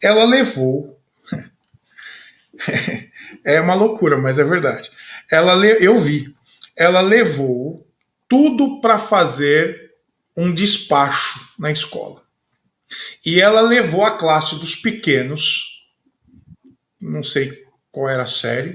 [0.00, 0.98] ela levou.
[3.44, 4.90] é uma loucura, mas é verdade.
[5.30, 6.34] Ela eu vi.
[6.76, 7.86] Ela levou
[8.32, 9.92] tudo para fazer
[10.34, 12.22] um despacho na escola.
[13.26, 15.84] E ela levou a classe dos pequenos,
[16.98, 18.74] não sei qual era a série,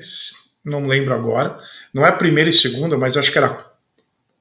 [0.64, 1.60] não lembro agora.
[1.92, 3.66] Não é primeira e segunda, mas acho que era.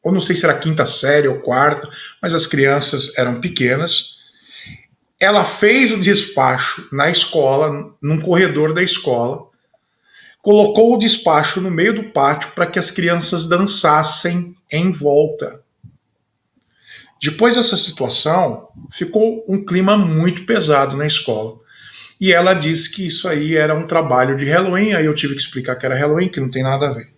[0.02, 1.88] Ou não sei se era quinta série ou quarta,
[2.20, 4.16] mas as crianças eram pequenas.
[5.18, 9.48] Ela fez o despacho na escola, num corredor da escola,
[10.47, 15.61] colocou o despacho no meio do pátio para que as crianças dançassem em volta.
[17.21, 21.59] Depois dessa situação, ficou um clima muito pesado na escola.
[22.21, 25.41] E ela disse que isso aí era um trabalho de Halloween, aí eu tive que
[25.41, 27.13] explicar que era Halloween, que não tem nada a ver.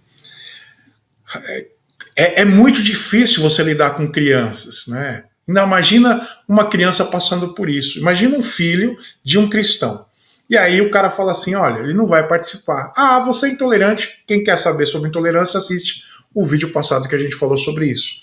[2.16, 5.24] É, é muito difícil você lidar com crianças, né?
[5.46, 7.98] Ainda imagina uma criança passando por isso.
[7.98, 10.07] Imagina um filho de um cristão.
[10.48, 12.92] E aí o cara fala assim: olha, ele não vai participar.
[12.96, 14.24] Ah, você é intolerante.
[14.26, 16.02] Quem quer saber sobre intolerância, assiste
[16.34, 18.22] o vídeo passado que a gente falou sobre isso.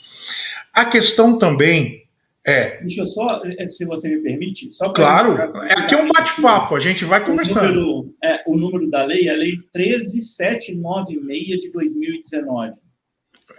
[0.74, 2.06] A questão também
[2.46, 2.80] é.
[2.82, 6.76] Deixa eu só, é, se você me permite, só Claro, é aqui é um bate-papo,
[6.76, 7.80] a gente vai conversando.
[7.80, 12.72] O número, é, o número da lei é a Lei 13796 de 2019.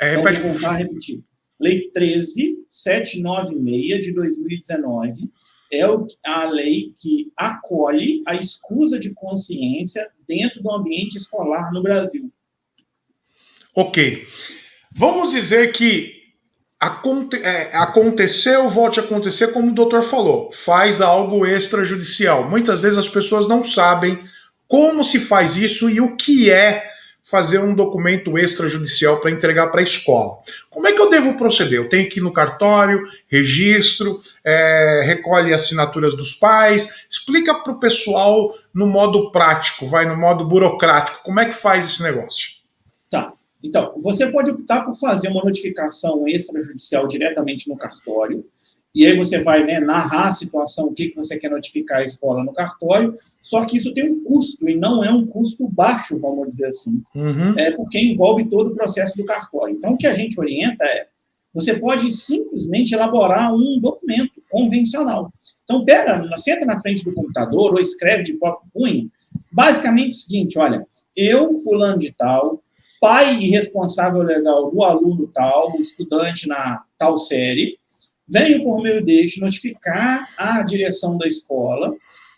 [0.01, 1.25] É, então, repete, vou voltar a repetir.
[1.59, 5.33] Lei 13796 de 2019
[5.73, 5.83] é
[6.25, 12.31] a lei que acolhe a escusa de consciência dentro do ambiente escolar no Brasil.
[13.75, 14.27] Ok.
[14.93, 16.17] Vamos dizer que
[16.79, 22.51] Aconte é, aconteceu, volte a acontecer, como o doutor falou, faz algo extrajudicial.
[22.51, 24.23] Muitas vezes as pessoas não sabem
[24.69, 26.87] como se faz isso e o que é
[27.27, 30.39] fazer um documento extrajudicial para entregar para a escola.
[30.71, 31.81] Como é que eu devo proceder?
[31.81, 37.05] Eu tenho que ir no cartório, registro, é, recolhe assinaturas dos pais.
[37.11, 41.85] Explica para o pessoal no modo prático, vai no modo burocrático, como é que faz
[41.85, 42.49] esse negócio?
[43.11, 43.33] Tá.
[43.61, 48.47] Então, você pode optar por fazer uma notificação extrajudicial diretamente no cartório,
[48.97, 52.05] e aí você vai né, narrar a situação, o que, que você quer notificar a
[52.05, 56.19] escola no cartório, só que isso tem um custo, e não é um custo baixo,
[56.19, 57.59] vamos dizer assim, uhum.
[57.59, 59.77] é porque envolve todo o processo do cartório.
[59.77, 61.09] Então, o que a gente orienta é,
[61.53, 65.31] você pode simplesmente elaborar um documento convencional.
[65.65, 69.11] Então, pega, senta na frente do computador ou escreve de próprio punho,
[69.53, 72.63] basicamente o seguinte, olha, eu, fulano de tal,
[72.99, 77.79] pai e responsável legal do aluno tal, estudante na tal série,
[78.29, 81.95] venho por meio deste notificar a direção da escola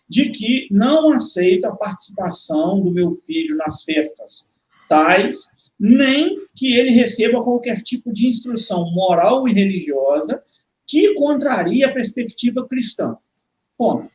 [0.09, 4.46] de que não aceito a participação do meu filho nas festas
[4.88, 10.42] tais, nem que ele receba qualquer tipo de instrução moral e religiosa
[10.87, 13.16] que contraria a perspectiva cristã.
[13.77, 14.11] Ponto.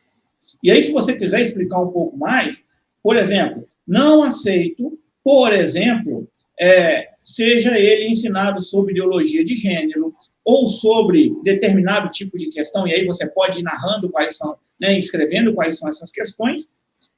[0.62, 2.68] E aí, se você quiser explicar um pouco mais,
[3.02, 6.28] por exemplo, não aceito, por exemplo,
[6.60, 12.92] é, seja ele ensinado sobre ideologia de gênero ou sobre determinado tipo de questão, e
[12.92, 16.68] aí você pode ir narrando quais são, né, escrevendo quais são essas questões,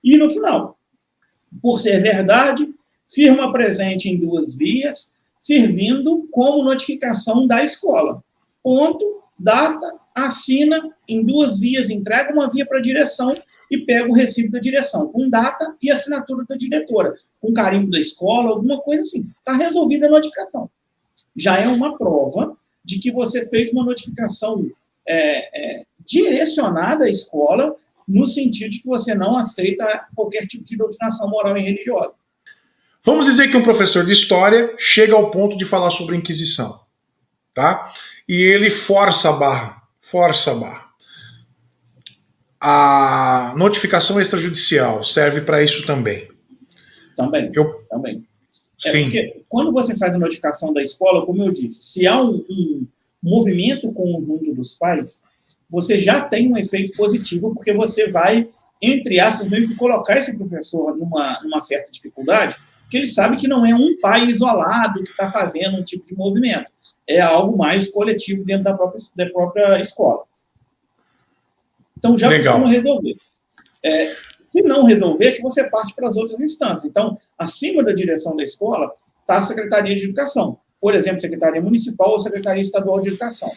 [0.02, 0.78] e no final,
[1.60, 2.72] por ser verdade,
[3.12, 8.22] firma presente em duas vias, servindo como notificação da escola.
[8.62, 13.34] Ponto, data, assina em duas vias, entrega uma via para a direção
[13.70, 17.98] e pega o recibo da direção, com data e assinatura da diretora, com carimbo da
[17.98, 19.28] escola, alguma coisa assim.
[19.38, 20.70] Está resolvida a notificação.
[21.34, 24.70] Já é uma prova de que você fez uma notificação
[25.06, 27.74] é, é, direcionada à escola,
[28.08, 32.12] no sentido de que você não aceita qualquer tipo de doutrinação moral e religiosa.
[33.02, 36.80] Vamos dizer que um professor de história chega ao ponto de falar sobre a Inquisição,
[37.52, 37.92] tá?
[38.28, 40.85] E ele força a barra, força a barra
[42.60, 46.28] a notificação extrajudicial serve para isso também?
[47.16, 47.50] Também.
[47.54, 48.24] Eu, também.
[48.84, 49.04] É Sim.
[49.04, 52.86] Porque quando você faz a notificação da escola, como eu disse, se há um, um
[53.22, 55.24] movimento conjunto dos pais,
[55.68, 58.48] você já tem um efeito positivo, porque você vai,
[58.80, 63.48] entre aspas, meio que colocar esse professor numa, numa certa dificuldade, porque ele sabe que
[63.48, 66.70] não é um pai isolado que está fazendo um tipo de movimento.
[67.08, 70.24] É algo mais coletivo dentro da própria, da própria escola.
[71.96, 72.54] Então já Legal.
[72.54, 73.16] costuma resolver.
[73.84, 76.84] É, se não resolver, é que você parte para as outras instâncias.
[76.84, 80.58] Então, acima da direção da escola está a Secretaria de Educação.
[80.80, 83.50] Por exemplo, Secretaria Municipal ou Secretaria Estadual de Educação.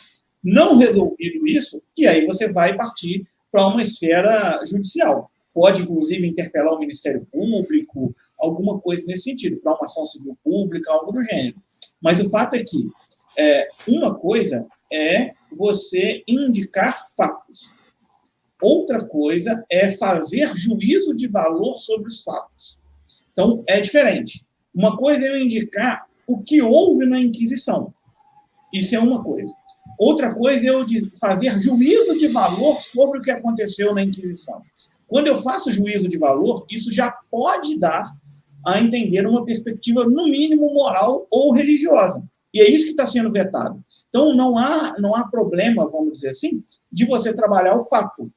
[0.43, 5.30] Não resolvido isso, e aí você vai partir para uma esfera judicial.
[5.54, 10.91] Pode, inclusive, interpelar o Ministério Público, alguma coisa nesse sentido, para uma ação civil pública,
[10.91, 11.58] algo do gênero.
[12.02, 12.89] Mas o fato é que
[13.38, 17.75] é, uma coisa é você indicar fatos.
[18.62, 22.80] Outra coisa é fazer juízo de valor sobre os fatos.
[23.32, 24.45] Então, é diferente.
[24.74, 27.93] Uma coisa é eu indicar o que houve na Inquisição.
[28.74, 29.54] Isso é uma coisa.
[29.98, 30.86] Outra coisa é eu
[31.19, 34.62] fazer juízo de valor sobre o que aconteceu na Inquisição.
[35.08, 38.13] Quando eu faço juízo de valor, isso já pode dar
[38.65, 42.22] a entender uma perspectiva, no mínimo, moral ou religiosa.
[42.54, 43.82] E é isso que está sendo vetado.
[44.10, 48.30] Então, não há, não há problema, vamos dizer assim, de você trabalhar o fato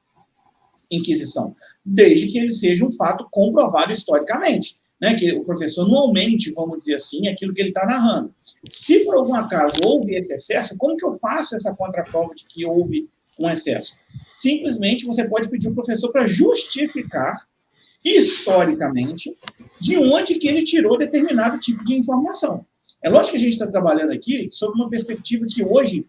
[0.97, 6.53] Inquisição, desde que ele seja um fato comprovado historicamente né, que o professor não aumente,
[6.53, 8.33] vamos dizer assim, aquilo que ele está narrando.
[8.71, 12.65] Se por algum acaso houve esse excesso, como que eu faço essa contraprova de que
[12.65, 13.99] houve um excesso?
[14.39, 17.49] Simplesmente você pode pedir ao professor para justificar
[18.05, 19.37] historicamente
[19.81, 22.65] de onde que ele tirou determinado tipo de informação.
[23.03, 26.07] É lógico que a gente está trabalhando aqui sob uma perspectiva que hoje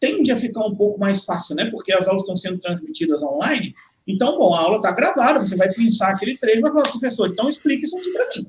[0.00, 1.66] tende a ficar um pouco mais fácil, né?
[1.70, 3.72] Porque as aulas estão sendo transmitidas online
[4.06, 7.48] então, bom, a aula está gravada, você vai pensar aquele trecho vai falar, professor, então
[7.48, 8.46] explique isso aqui para mim.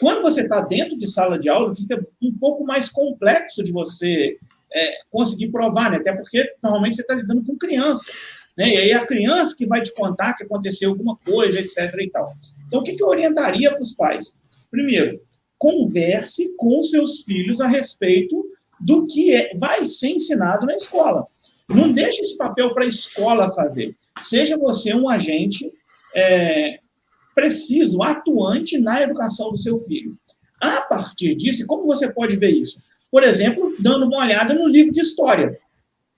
[0.00, 4.36] Quando você está dentro de sala de aula, fica um pouco mais complexo de você
[4.72, 5.98] é, conseguir provar, né?
[5.98, 8.26] Até porque normalmente você está lidando com crianças.
[8.56, 8.74] Né?
[8.74, 11.94] E aí a criança que vai te contar que aconteceu alguma coisa, etc.
[12.00, 12.32] e tal.
[12.66, 14.40] Então, o que, que eu orientaria para os pais?
[14.70, 15.20] Primeiro,
[15.56, 18.44] converse com seus filhos a respeito
[18.80, 21.26] do que é, vai ser ensinado na escola.
[21.68, 23.94] Não deixe esse papel para a escola fazer.
[24.22, 25.70] Seja você um agente
[26.14, 26.80] é,
[27.34, 30.18] preciso, atuante na educação do seu filho.
[30.60, 32.80] A partir disso, como você pode ver isso?
[33.10, 35.58] Por exemplo, dando uma olhada no livro de história.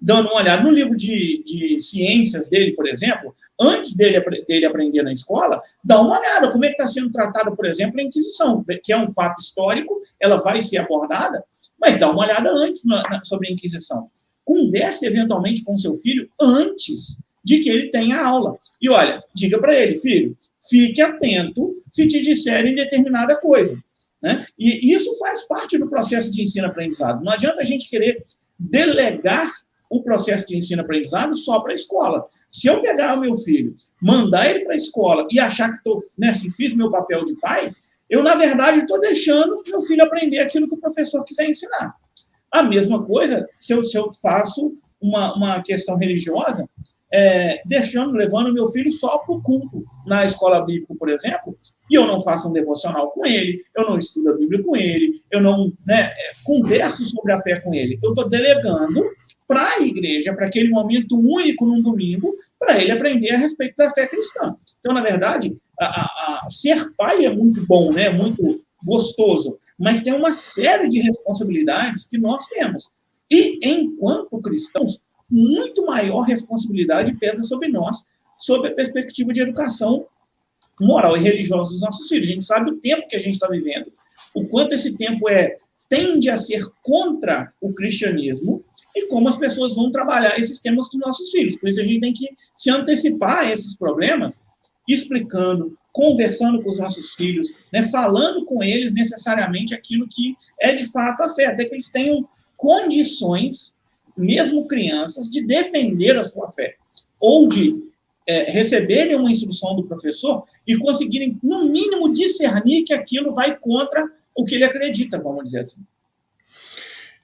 [0.00, 5.02] Dando uma olhada no livro de, de ciências dele, por exemplo, antes dele, dele aprender
[5.02, 8.62] na escola, dá uma olhada como é que está sendo tratada, por exemplo, a Inquisição,
[8.82, 11.44] que é um fato histórico, ela vai ser abordada,
[11.78, 14.08] mas dá uma olhada antes na, na, sobre a Inquisição.
[14.42, 18.58] Converse eventualmente com seu filho antes de que ele tenha aula.
[18.80, 20.36] E olha, diga para ele, filho,
[20.68, 23.78] fique atento se te disserem determinada coisa.
[24.22, 24.46] Né?
[24.58, 27.24] E isso faz parte do processo de ensino-aprendizado.
[27.24, 28.22] Não adianta a gente querer
[28.58, 29.50] delegar
[29.88, 32.26] o processo de ensino-aprendizado só para a escola.
[32.50, 35.96] Se eu pegar o meu filho, mandar ele para a escola e achar que estou,
[36.18, 37.72] né, assim, fiz meu papel de pai,
[38.08, 41.94] eu, na verdade, estou deixando meu filho aprender aquilo que o professor quiser ensinar.
[42.52, 46.68] A mesma coisa se eu, se eu faço uma, uma questão religiosa
[47.12, 51.56] é, deixando, levando meu filho só para o culto na escola bíblica, por exemplo,
[51.90, 55.20] e eu não faço um devocional com ele, eu não estudo a Bíblia com ele,
[55.30, 57.98] eu não né, é, converso sobre a fé com ele.
[58.02, 59.04] Eu estou delegando
[59.48, 63.90] para a igreja, para aquele momento único num domingo, para ele aprender a respeito da
[63.90, 64.54] fé cristã.
[64.78, 68.10] Então, na verdade, a, a, a ser pai é muito bom, né?
[68.10, 72.88] muito gostoso, mas tem uma série de responsabilidades que nós temos.
[73.30, 78.04] E, enquanto cristãos, muito maior responsabilidade pesa sobre nós,
[78.36, 80.06] sob a perspectiva de educação
[80.80, 82.28] moral e religiosa dos nossos filhos.
[82.28, 83.92] A gente sabe o tempo que a gente está vivendo,
[84.34, 88.64] o quanto esse tempo é tende a ser contra o cristianismo
[88.94, 91.56] e como as pessoas vão trabalhar esses temas com nossos filhos.
[91.56, 94.40] Por isso a gente tem que se antecipar a esses problemas,
[94.88, 100.86] explicando, conversando com os nossos filhos, né, falando com eles necessariamente aquilo que é de
[100.86, 102.26] fato a fé, até que eles tenham
[102.56, 103.74] condições
[104.16, 106.76] mesmo crianças, de defender a sua fé,
[107.18, 107.76] ou de
[108.26, 114.08] é, receberem uma instrução do professor e conseguirem, no mínimo, discernir que aquilo vai contra
[114.34, 115.84] o que ele acredita, vamos dizer assim.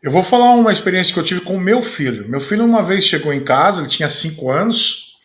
[0.03, 2.29] Eu vou falar uma experiência que eu tive com o meu filho.
[2.29, 5.19] Meu filho uma vez chegou em casa, ele tinha cinco anos,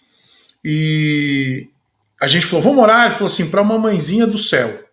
[0.63, 1.69] e
[2.19, 3.05] a gente falou, vamos morar?
[3.05, 4.83] Ele falou assim, para uma mãezinha do céu.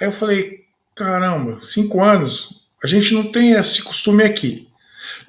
[0.00, 4.69] Aí eu falei, caramba, cinco anos, a gente não tem esse costume aqui.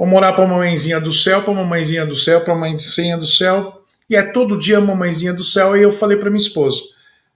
[0.02, 3.20] Vou morar para a mamãezinha do céu, para a mamãezinha do céu, para a mamãezinha
[3.20, 3.84] do céu.
[4.10, 5.78] e é todo dia a mamãezinha do céu.
[5.78, 6.82] E eu falei para minha esposa: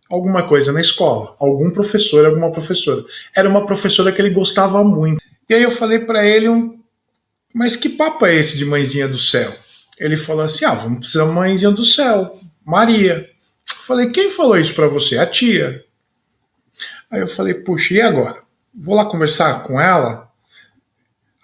[0.09, 3.05] alguma coisa na escola, algum professor, alguma professora.
[3.36, 5.24] Era uma professora que ele gostava muito.
[5.47, 6.80] E aí eu falei para ele um,
[7.53, 9.53] mas que papo é esse de mãezinha do céu?
[9.99, 12.36] Ele falou assim: ah, vamos precisar de mãezinha do céu,
[12.66, 13.30] Maria.
[13.70, 15.20] Eu falei: quem falou isso para você?
[15.20, 15.86] A tia.
[17.11, 18.39] Aí eu falei: puxa, e agora?
[18.74, 20.24] Vou lá conversar com ela?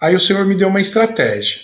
[0.02, 1.62] Aí o Senhor me deu uma estratégia.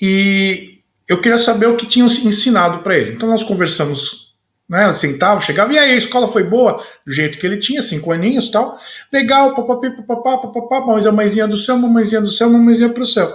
[0.00, 0.78] E
[1.08, 3.12] eu queria saber o que tinham ensinado para ele.
[3.12, 4.34] Então nós conversamos,
[4.68, 4.92] né?
[4.94, 8.50] Sentava, chegava, e aí, a escola foi boa, do jeito que ele tinha, cinco aninhos
[8.50, 8.78] tal.
[9.12, 13.28] Legal, papapi, papapá, papapá, mas a mãezinha do céu, mamãezinha do céu, mamãezinha pro céu.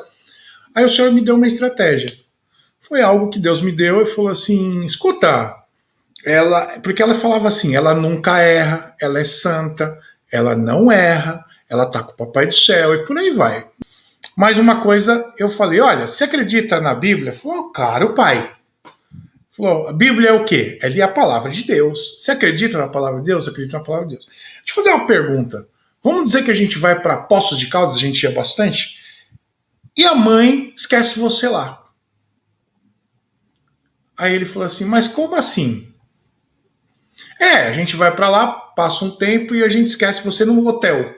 [0.74, 2.10] Aí o Senhor me deu uma estratégia.
[2.80, 5.54] Foi algo que Deus me deu e falou assim: escuta,
[6.26, 9.98] ela, porque ela falava assim, ela nunca erra, ela é santa,
[10.32, 13.66] ela não erra, ela tá com o papai do céu e por aí vai.
[14.36, 17.32] Mas uma coisa eu falei: olha, você acredita na Bíblia?
[17.32, 18.54] Falou, claro, pai.
[19.52, 20.78] Falou, a Bíblia é o quê?
[20.82, 22.18] É a palavra de Deus.
[22.20, 23.48] Você acredita na palavra de Deus?
[23.48, 24.26] Acredita na palavra de Deus.
[24.26, 25.66] Deixa eu fazer uma pergunta.
[26.04, 29.00] Vamos dizer que a gente vai para Poços de Caldas, a gente ia bastante,
[29.98, 31.82] e a mãe esquece você lá.
[34.18, 35.94] Aí ele falou assim: Mas como assim?
[37.40, 40.68] É, a gente vai para lá, passa um tempo e a gente esquece você no
[40.68, 41.16] hotel,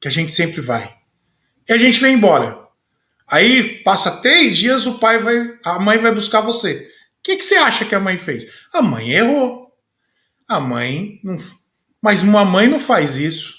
[0.00, 0.95] que a gente sempre vai
[1.68, 2.66] e a gente vem embora.
[3.28, 6.88] Aí passa três dias, o pai vai, a mãe vai buscar você.
[7.18, 8.64] O que, que você acha que a mãe fez?
[8.72, 9.72] A mãe errou.
[10.46, 11.36] A mãe não.
[12.00, 13.56] Mas uma mãe não faz isso.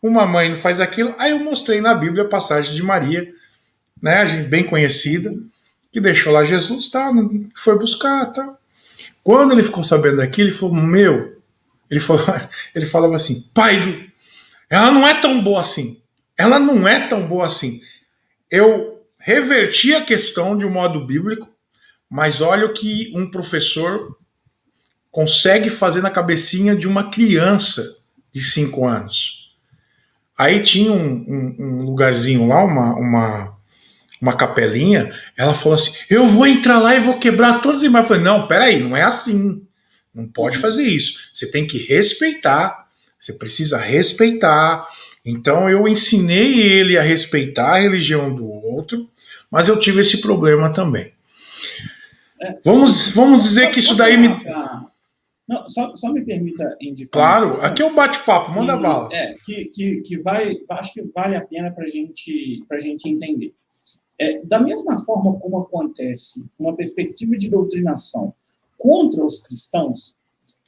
[0.00, 1.14] Uma mãe não faz aquilo.
[1.18, 3.32] Aí eu mostrei na Bíblia a passagem de Maria,
[4.00, 5.34] né, bem conhecida,
[5.90, 7.12] que deixou lá Jesus, tá,
[7.54, 8.56] foi buscar, tá.
[9.24, 11.42] Quando ele ficou sabendo daquilo, ele falou: Meu,
[11.90, 12.24] ele, falou,
[12.74, 14.08] ele falava assim: Pai,
[14.70, 15.99] ela não é tão boa assim
[16.40, 17.82] ela não é tão boa assim.
[18.50, 21.46] Eu reverti a questão de um modo bíblico,
[22.08, 24.16] mas olha o que um professor
[25.10, 27.84] consegue fazer na cabecinha de uma criança
[28.32, 29.50] de 5 anos.
[30.38, 33.58] Aí tinha um, um, um, lugarzinho lá, uma, uma,
[34.18, 38.10] uma capelinha, ela falou assim: Eu vou entrar lá e vou quebrar todas as imagens.
[38.10, 39.62] Eu falei: Não, peraí, não é assim.
[40.14, 41.28] Não pode fazer isso.
[41.34, 42.88] Você tem que respeitar,
[43.18, 44.88] você precisa respeitar
[45.24, 49.08] então eu ensinei ele a respeitar a religião do outro,
[49.50, 51.12] mas eu tive esse problema também.
[52.40, 54.28] É, vamos, vamos dizer que isso daí me.
[55.46, 57.10] Não, só, só me permita indicar.
[57.10, 59.08] Claro, aqui é o bate-papo, manda bala.
[59.12, 63.52] É, que, que, que vai, acho que vale a pena para gente, a gente entender.
[64.18, 68.32] É, da mesma forma como acontece uma perspectiva de doutrinação
[68.78, 70.14] contra os cristãos,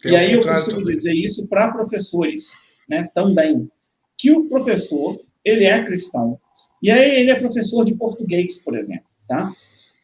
[0.02, 0.96] Tem e aí eu costumo também.
[0.96, 3.70] dizer isso para professores né, também
[4.22, 6.38] que o professor, ele é cristão,
[6.80, 9.52] e aí ele é professor de português, por exemplo, tá?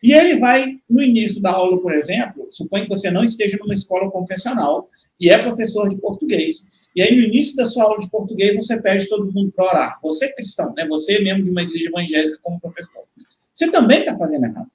[0.03, 3.75] E ele vai, no início da aula, por exemplo, suponha que você não esteja numa
[3.75, 4.89] escola confessional
[5.21, 6.67] e é professor de português.
[6.97, 9.99] E aí, no início da sua aula de português, você pede todo mundo para orar.
[10.03, 10.87] Você é cristão, né?
[10.89, 13.05] Você é membro de uma igreja evangélica como professor.
[13.53, 14.71] Você também está fazendo errado.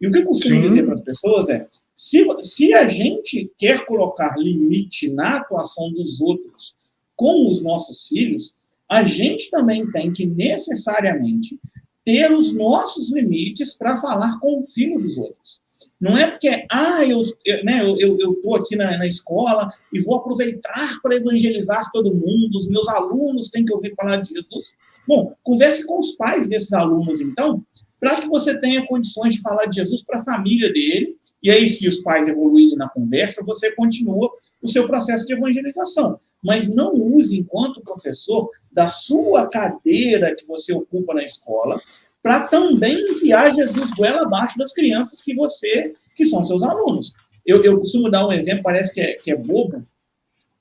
[0.00, 0.62] E o que eu costumo Sim.
[0.62, 6.20] dizer para as pessoas é: se, se a gente quer colocar limite na atuação dos
[6.20, 6.76] outros
[7.16, 8.54] com os nossos filhos,
[8.90, 11.60] a gente também tem que necessariamente
[12.04, 15.60] ter os nossos limites para falar com o filho dos outros.
[16.00, 20.00] Não é porque, ah, eu estou né, eu, eu, eu aqui na, na escola e
[20.00, 24.74] vou aproveitar para evangelizar todo mundo, os meus alunos têm que ouvir falar de Jesus.
[25.06, 27.64] Bom, converse com os pais desses alunos, então,
[28.00, 31.68] para que você tenha condições de falar de Jesus para a família dele, e aí,
[31.68, 34.30] se os pais evoluírem na conversa, você continua
[34.62, 36.18] o seu processo de evangelização.
[36.42, 41.82] Mas não use, enquanto professor, da sua cadeira que você ocupa na escola,
[42.22, 47.12] para também enviar Jesus goela abaixo das crianças que você, que são seus alunos.
[47.44, 49.84] Eu, eu costumo dar um exemplo, parece que é, que é bobo,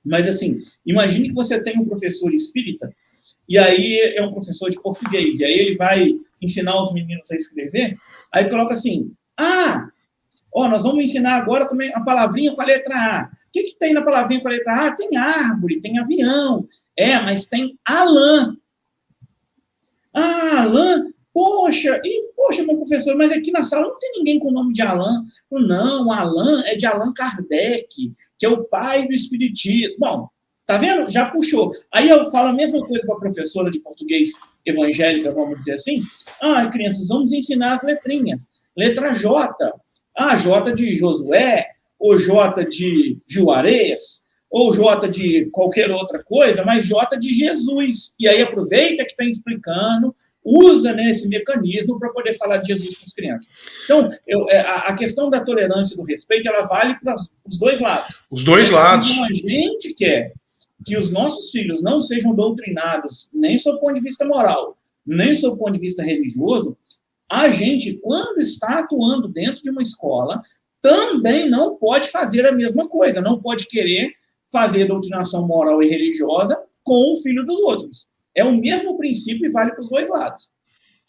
[0.04, 2.92] mas assim, imagine que você tem um professor espírita,
[3.48, 7.36] e aí é um professor de português, e aí ele vai ensinar os meninos a
[7.36, 8.00] escrever,
[8.34, 9.90] aí coloca assim, ah,
[10.58, 13.30] ó, nós vamos ensinar agora a palavrinha com a letra A.
[13.48, 14.92] O que, que tem na palavrinha com a letra A?
[14.92, 16.68] Tem árvore, tem avião.
[16.98, 18.58] É, mas tem Alain.
[20.12, 24.50] Ah, Alain, poxa, e, poxa, meu professor, mas aqui na sala não tem ninguém com
[24.50, 25.24] o nome de Alain.
[25.52, 29.96] Não, Alain é de Allan Kardec, que é o pai do espiritismo.
[30.00, 30.28] Bom,
[30.66, 31.08] tá vendo?
[31.12, 31.72] Já puxou.
[31.94, 34.32] Aí eu falo a mesma coisa para a professora de português
[34.66, 36.02] evangélica, vamos dizer assim.
[36.42, 38.50] Ah, crianças, vamos ensinar as letrinhas.
[38.76, 39.56] Letra J.
[40.18, 41.66] Ah, J de Josué,
[42.00, 48.14] ou J de Juarez, ou J de qualquer outra coisa, mas J de Jesus.
[48.20, 50.16] E aí aproveita que está explicando
[50.48, 53.48] usa né, esse mecanismo para poder falar de Jesus para as crianças.
[53.84, 57.60] Então, eu, é, a, a, questão da tolerância e do respeito, ela vale para os
[57.60, 58.24] dois lados.
[58.32, 59.10] Os dois lados.
[59.12, 60.32] Então, a gente quer
[60.86, 65.36] que os nossos filhos não sejam doutrinados nem sob o ponto de vista moral, nem
[65.36, 66.78] sob o ponto de vista religioso,
[67.30, 70.42] a gente, quando está atuando dentro de uma escola,
[70.82, 74.14] também não pode fazer a mesma coisa, não pode querer
[74.52, 78.08] fazer doutrinação moral e religiosa com o filho dos outros.
[78.34, 80.52] É o mesmo princípio e vale para os dois lados.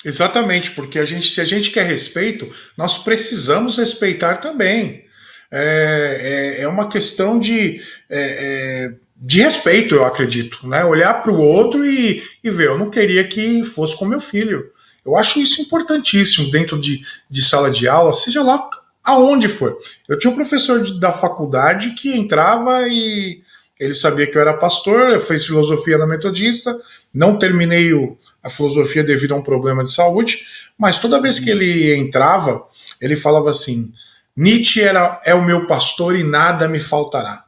[0.05, 5.05] Exatamente, porque a gente, se a gente quer respeito, nós precisamos respeitar também.
[5.51, 10.67] É, é, é uma questão de, é, é de respeito, eu acredito.
[10.67, 10.85] Né?
[10.85, 14.71] Olhar para o outro e, e ver, eu não queria que fosse com meu filho.
[15.09, 17.01] Eu acho isso importantíssimo dentro de,
[17.31, 18.69] de sala de aula, seja lá
[19.03, 19.79] aonde for.
[20.07, 23.43] Eu tinha um professor de, da faculdade que entrava e
[23.81, 26.79] ele sabia que eu era pastor, eu fiz filosofia na Metodista,
[27.15, 30.47] não terminei o, a filosofia devido a um problema de saúde,
[30.77, 32.67] mas toda vez que ele entrava,
[33.01, 33.93] ele falava assim:
[34.37, 37.45] Nietzsche era, é o meu pastor e nada me faltará.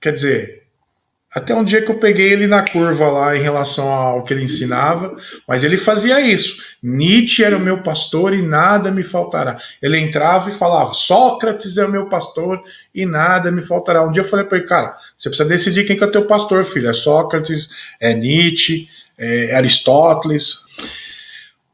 [0.00, 0.55] Quer dizer,
[1.32, 4.44] até um dia que eu peguei ele na curva lá em relação ao que ele
[4.44, 5.14] ensinava,
[5.46, 6.62] mas ele fazia isso.
[6.82, 9.58] Nietzsche era o meu pastor e nada me faltará.
[9.82, 12.62] Ele entrava e falava: Sócrates é o meu pastor
[12.94, 14.02] e nada me faltará.
[14.02, 16.26] Um dia eu falei para ele, cara, você precisa decidir quem que é o teu
[16.26, 16.88] pastor, filho.
[16.88, 17.68] É Sócrates,
[18.00, 20.60] é Nietzsche, é Aristóteles.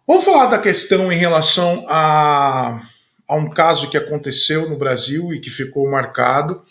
[0.06, 2.82] Vamos falar da questão em relação a,
[3.28, 6.62] a um caso que aconteceu no Brasil e que ficou marcado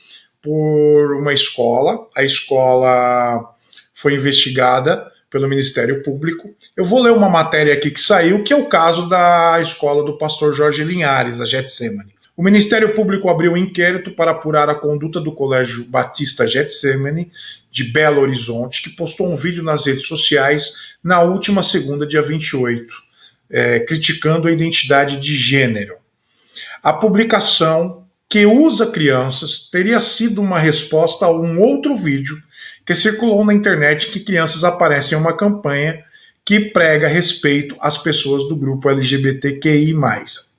[0.42, 2.08] por uma escola.
[2.16, 3.54] A escola
[3.94, 6.54] foi investigada pelo Ministério Público.
[6.76, 10.18] Eu vou ler uma matéria aqui que saiu, que é o caso da escola do
[10.18, 12.12] pastor Jorge Linhares, a Getsemane.
[12.36, 17.32] O Ministério Público abriu um inquérito para apurar a conduta do Colégio Batista Getsemane
[17.70, 22.94] de Belo Horizonte, que postou um vídeo nas redes sociais na última segunda, dia 28,
[23.50, 25.96] é, criticando a identidade de gênero.
[26.82, 28.01] A publicação
[28.32, 32.42] que usa crianças teria sido uma resposta a um outro vídeo
[32.86, 36.02] que circulou na internet que crianças aparecem em uma campanha
[36.46, 39.94] que prega respeito às pessoas do grupo LGBTQI+,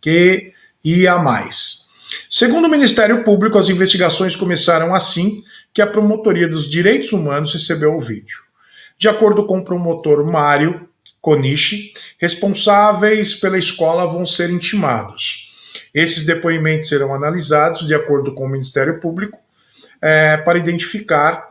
[0.02, 1.48] QIA+.
[2.28, 5.42] Segundo o Ministério Público, as investigações começaram assim
[5.72, 8.40] que a Promotoria dos Direitos Humanos recebeu o vídeo.
[8.98, 10.86] De acordo com o promotor Mário
[11.22, 15.51] Konishi, responsáveis pela escola vão ser intimados.
[15.94, 19.38] Esses depoimentos serão analisados de acordo com o Ministério Público
[20.00, 21.48] é, para identificar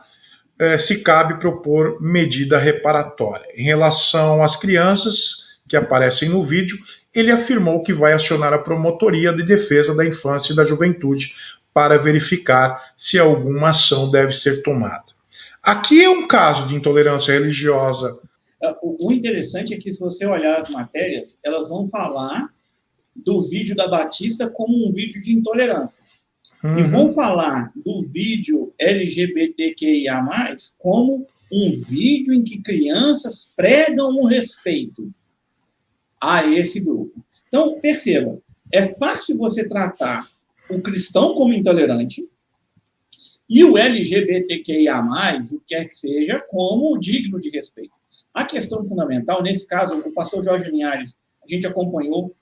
[0.58, 3.46] é, se cabe propor medida reparatória.
[3.54, 6.78] Em relação às crianças que aparecem no vídeo,
[7.14, 11.32] ele afirmou que vai acionar a Promotoria de Defesa da Infância e da Juventude
[11.72, 15.04] para verificar se alguma ação deve ser tomada.
[15.62, 18.20] Aqui é um caso de intolerância religiosa.
[18.82, 22.48] O interessante é que, se você olhar as matérias, elas vão falar
[23.14, 26.04] do vídeo da Batista como um vídeo de intolerância.
[26.62, 26.78] Uhum.
[26.78, 30.22] E vão falar do vídeo LGBTQIA,
[30.78, 35.12] como um vídeo em que crianças pregam o respeito
[36.20, 37.22] a esse grupo.
[37.48, 38.40] Então, perceba,
[38.72, 40.26] é fácil você tratar
[40.70, 42.26] o cristão como intolerante
[43.50, 47.92] e o LGBTQIA, o que quer que seja, como digno de respeito.
[48.32, 52.34] A questão fundamental, nesse caso, o pastor Jorge Linhares, a gente acompanhou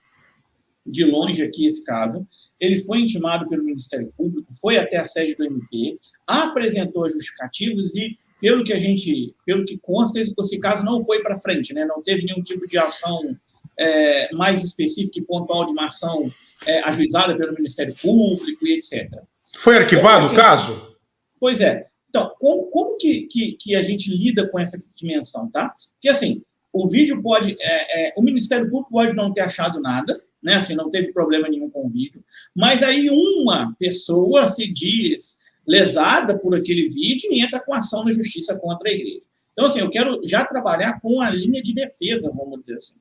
[0.87, 2.27] de longe aqui esse caso.
[2.59, 8.19] Ele foi intimado pelo Ministério Público, foi até a sede do MP, apresentou justificativos e,
[8.41, 11.85] pelo que a gente, pelo que consta, esse caso não foi para frente, né?
[11.85, 13.37] Não teve nenhum tipo de ação
[13.79, 16.31] é, mais específica e pontual de uma ação
[16.67, 19.09] é, ajuizada pelo Ministério Público e etc.
[19.57, 20.97] Foi arquivado o caso?
[21.39, 21.87] Pois é.
[22.09, 25.73] Então, como, como que, que, que, a gente lida com essa dimensão, tá?
[25.95, 27.57] Porque, assim, o vídeo pode...
[27.61, 30.55] É, é o Ministério Público pode não ter achado nada, né?
[30.55, 32.25] Assim, não teve problema nenhum com o vídeo.
[32.55, 38.11] Mas aí uma pessoa se diz lesada por aquele vídeo e entra com ação na
[38.11, 39.27] justiça contra a igreja.
[39.53, 42.97] Então, assim, eu quero já trabalhar com a linha de defesa, vamos dizer assim.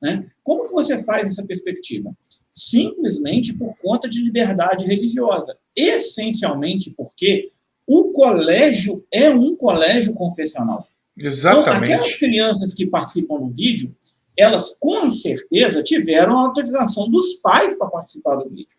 [0.00, 0.26] Né?
[0.42, 2.16] Como que você faz essa perspectiva?
[2.50, 5.56] Simplesmente por conta de liberdade religiosa.
[5.76, 7.52] Essencialmente porque
[7.86, 10.88] o colégio é um colégio confessional.
[11.16, 11.70] Exatamente.
[11.70, 13.94] Então, aquelas crianças que participam do vídeo,
[14.38, 18.76] elas com certeza tiveram a autorização dos pais para participar do vídeo.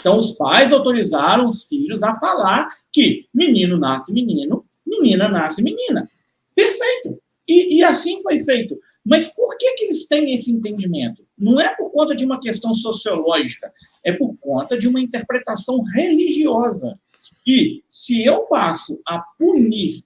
[0.00, 6.10] Então, os pais autorizaram os filhos a falar que menino nasce menino, menina nasce menina.
[6.54, 7.22] Perfeito.
[7.48, 8.78] E, e assim foi feito.
[9.04, 11.24] Mas por que, que eles têm esse entendimento?
[11.38, 16.98] Não é por conta de uma questão sociológica, é por conta de uma interpretação religiosa.
[17.46, 20.02] E se eu passo a punir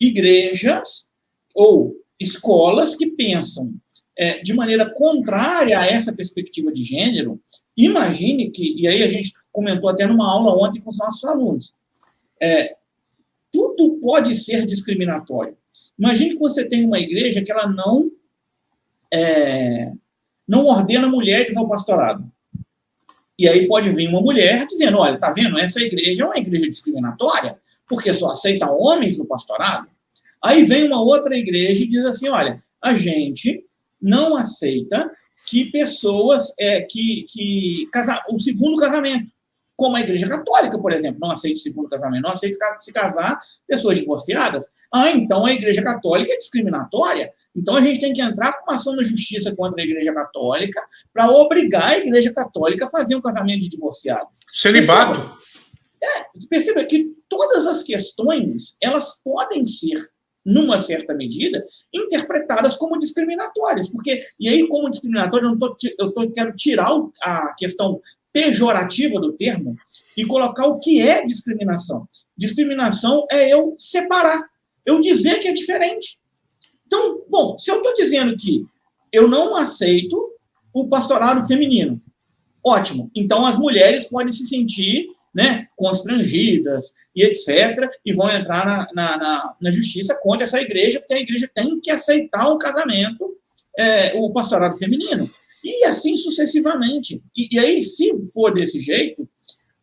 [0.00, 1.10] igrejas
[1.52, 3.74] ou escolas que pensam
[4.16, 7.40] é, de maneira contrária a essa perspectiva de gênero,
[7.76, 11.74] imagine que, e aí a gente comentou até numa aula ontem com os nossos alunos,
[12.40, 12.76] é,
[13.52, 15.56] tudo pode ser discriminatório.
[15.98, 18.10] Imagine que você tem uma igreja que ela não
[19.12, 19.92] é,
[20.46, 22.30] não ordena mulheres ao pastorado.
[23.38, 26.70] E aí pode vir uma mulher dizendo, olha, tá vendo, essa igreja é uma igreja
[26.70, 27.58] discriminatória,
[27.88, 29.88] porque só aceita homens no pastorado.
[30.42, 33.64] Aí vem uma outra igreja e diz assim, olha, a gente
[34.04, 35.10] não aceita
[35.46, 39.32] que pessoas é, que, que casa, o segundo casamento
[39.76, 43.40] como a Igreja Católica, por exemplo, não aceita o segundo casamento, não aceita se casar
[43.66, 44.66] pessoas divorciadas.
[44.92, 47.32] Ah, então a Igreja Católica é discriminatória.
[47.56, 50.80] Então a gente tem que entrar com uma ação na justiça contra a Igreja Católica
[51.12, 54.28] para obrigar a Igreja Católica a fazer um casamento de divorciado.
[54.46, 55.20] Celibato.
[55.20, 55.38] Perceba,
[56.02, 60.08] é, perceba que todas as questões elas podem ser
[60.44, 63.88] numa certa medida, interpretadas como discriminatórias.
[63.88, 66.90] Porque, e aí, como discriminatório, eu, tô, eu tô, quero tirar
[67.22, 68.00] a questão
[68.32, 69.76] pejorativa do termo
[70.16, 72.06] e colocar o que é discriminação.
[72.36, 74.44] Discriminação é eu separar,
[74.84, 76.18] eu dizer que é diferente.
[76.86, 78.64] Então, bom, se eu estou dizendo que
[79.12, 80.30] eu não aceito
[80.74, 82.02] o pastorado feminino,
[82.64, 83.10] ótimo.
[83.14, 89.18] Então as mulheres podem se sentir né, constrangidas e etc., e vão entrar na, na,
[89.18, 93.36] na, na, justiça contra essa igreja, porque a igreja tem que aceitar o casamento,
[93.76, 95.28] é, o pastorado feminino.
[95.62, 97.22] E assim sucessivamente.
[97.36, 99.28] E, e aí, se for desse jeito,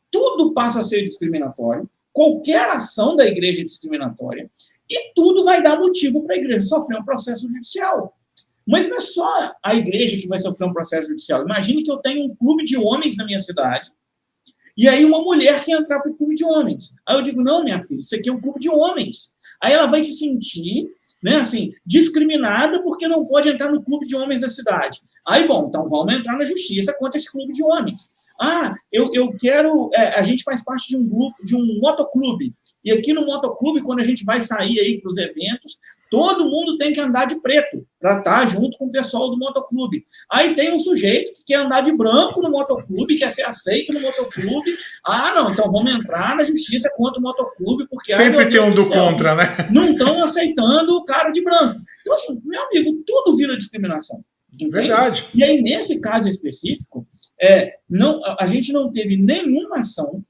[0.09, 4.49] tudo passa a ser discriminatório, qualquer ação da igreja é discriminatória,
[4.89, 8.15] e tudo vai dar motivo para a igreja sofrer um processo judicial.
[8.67, 11.43] Mas não é só a igreja que vai sofrer um processo judicial.
[11.43, 13.89] Imagine que eu tenho um clube de homens na minha cidade,
[14.77, 16.95] e aí uma mulher quer entrar para o clube de homens.
[17.07, 19.35] Aí eu digo, não, minha filha, isso aqui é um clube de homens.
[19.61, 20.87] Aí ela vai se sentir,
[21.21, 24.99] né, assim, discriminada porque não pode entrar no clube de homens da cidade.
[25.27, 28.11] Aí, bom, então vamos entrar na justiça contra esse clube de homens.
[28.39, 29.91] Ah, eu, eu quero.
[29.93, 32.55] É, a gente faz parte de um grupo, de um motoclube.
[32.83, 35.77] E aqui no motoclube, quando a gente vai sair aí para os eventos,
[36.11, 40.05] todo mundo tem que andar de preto para estar junto com o pessoal do motoclube.
[40.29, 44.01] Aí tem um sujeito que quer andar de branco no motoclube, quer ser aceito no
[44.01, 44.75] motoclube.
[45.05, 48.13] Ah, não, então vamos entrar na justiça contra o motoclube, porque.
[48.13, 49.69] Sempre tem um do céu, contra, né?
[49.71, 51.79] Não estão aceitando o cara de branco.
[52.01, 54.21] Então, assim, meu amigo, tudo vira discriminação.
[54.51, 54.69] Entende?
[54.69, 55.25] Verdade.
[55.33, 57.07] E aí, nesse caso específico,
[57.41, 60.21] é, não, a gente não teve nenhuma ação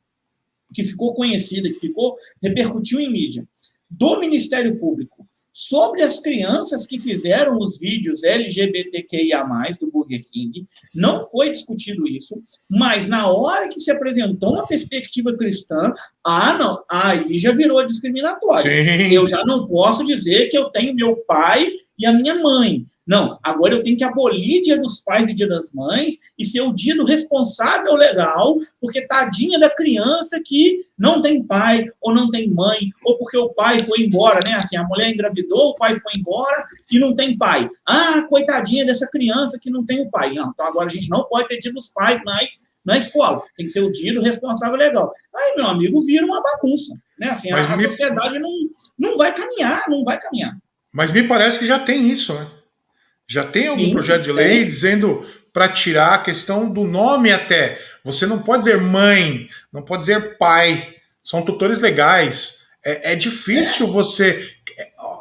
[0.71, 3.47] que ficou conhecida, que ficou repercutiu em mídia,
[3.89, 5.20] do Ministério Público
[5.67, 9.45] sobre as crianças que fizeram os vídeos LGBTQIA+,
[9.79, 15.37] do Burger King, não foi discutido isso, mas na hora que se apresentou uma perspectiva
[15.37, 15.93] cristã,
[16.25, 18.71] ah, não, aí já virou discriminatório.
[18.71, 19.13] Sim.
[19.13, 21.71] Eu já não posso dizer que eu tenho meu pai
[22.01, 22.83] e a minha mãe.
[23.05, 26.61] Não, agora eu tenho que abolir Dia dos Pais e Dia das Mães e ser
[26.61, 32.31] o dia do responsável legal, porque tadinha da criança que não tem pai ou não
[32.31, 34.53] tem mãe, ou porque o pai foi embora, né?
[34.53, 37.69] Assim, a mulher engravidou, o pai foi embora e não tem pai.
[37.85, 40.33] Ah, coitadinha dessa criança que não tem o pai.
[40.33, 43.43] Não, então agora a gente não pode ter Dia dos Pais mais na escola.
[43.55, 45.11] Tem que ser o dia do responsável legal.
[45.35, 46.95] Aí, meu amigo, vira uma bagunça.
[47.19, 47.29] Né?
[47.29, 47.87] Assim, a, a me...
[47.87, 48.49] sociedade não,
[48.97, 50.57] não vai caminhar, não vai caminhar.
[50.91, 52.47] Mas me parece que já tem isso, né?
[53.27, 57.79] Já tem algum Sim, projeto de lei dizendo para tirar a questão do nome até.
[58.03, 60.95] Você não pode dizer mãe, não pode dizer pai.
[61.23, 62.67] São tutores legais.
[62.83, 63.89] É, é difícil é.
[63.89, 64.53] você.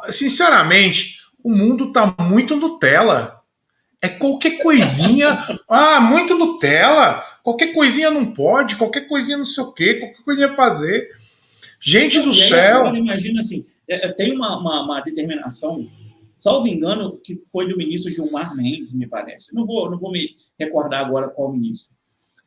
[0.09, 3.41] Sinceramente, o mundo está muito Nutella.
[4.03, 5.39] É qualquer coisinha.
[5.68, 7.25] ah, muito Nutella.
[7.43, 11.11] Qualquer coisinha não pode, qualquer coisinha não sei o quê, qualquer coisinha fazer.
[11.81, 12.81] Gente do céu.
[12.81, 15.86] Agora, imagina assim: é, é, tem uma, uma, uma, determinação,
[16.36, 19.55] salvo engano, que foi do ministro Gilmar Mendes, me parece.
[19.55, 21.95] Não vou, não vou me recordar agora qual ministro.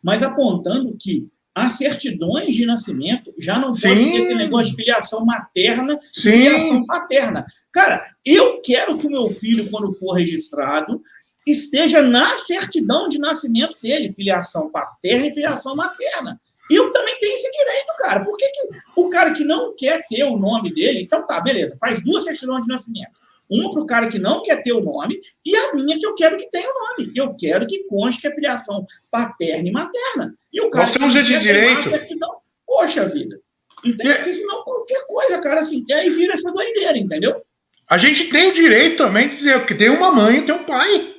[0.02, 3.90] Mas apontando que as certidões de nascimento já não Sim.
[3.90, 7.46] pode ter negócio de filiação materna e filiação paterna.
[7.72, 11.00] Cara, eu quero que o meu filho, quando for registrado,
[11.46, 16.40] esteja na certidão de nascimento dele, filiação paterna e filiação materna.
[16.74, 18.24] Eu também tenho esse direito, cara.
[18.24, 21.78] Por que, que o cara que não quer ter o nome dele, então tá, beleza,
[21.80, 23.12] faz duas certidões de nascimento.
[23.50, 26.16] Uma para o cara que não quer ter o nome e a minha que eu
[26.16, 27.12] quero que tenha o nome.
[27.16, 30.34] Eu quero que conste é filiação paterna e materna.
[30.52, 31.90] E o cara Nós temos esse direito.
[31.90, 33.40] Certidão, poxa vida.
[33.84, 34.14] Entende?
[34.14, 37.44] Porque senão qualquer coisa, cara, assim, e aí vira essa doideira, entendeu?
[37.90, 40.64] A gente tem o direito também de dizer que tem uma mãe e tem um
[40.64, 41.14] pai.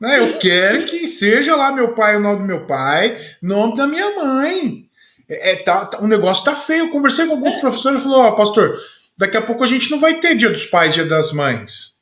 [0.00, 0.18] Né?
[0.18, 4.14] Eu quero que seja lá meu pai, o nome do meu pai, nome da minha
[4.14, 4.83] mãe.
[5.28, 6.84] É, é, tá, tá, o negócio tá feio.
[6.84, 7.60] Eu conversei com alguns é.
[7.60, 8.78] professores e falou: Ó, oh, pastor,
[9.16, 11.94] daqui a pouco a gente não vai ter dia dos pais, dia das mães.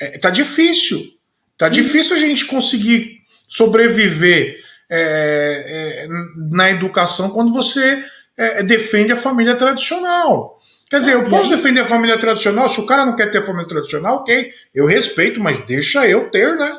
[0.00, 1.00] É, tá difícil.
[1.56, 1.72] Tá uhum.
[1.72, 4.58] difícil a gente conseguir sobreviver
[4.90, 6.08] é, é,
[6.50, 8.04] na educação quando você
[8.36, 10.58] é, defende a família tradicional.
[10.90, 13.42] Quer dizer, eu posso defender a família tradicional, se o cara não quer ter a
[13.42, 16.78] família tradicional, ok, eu respeito, mas deixa eu ter, né?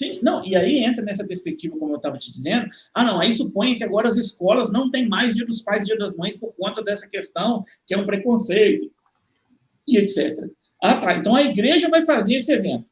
[0.00, 2.70] Sim, não, e aí entra nessa perspectiva, como eu estava te dizendo.
[2.94, 5.84] Ah, não, aí suponha que agora as escolas não têm mais dia dos pais e
[5.84, 8.90] dia das mães por conta dessa questão, que é um preconceito,
[9.86, 10.38] e etc.
[10.82, 12.88] Ah, tá, então a igreja vai fazer esse evento.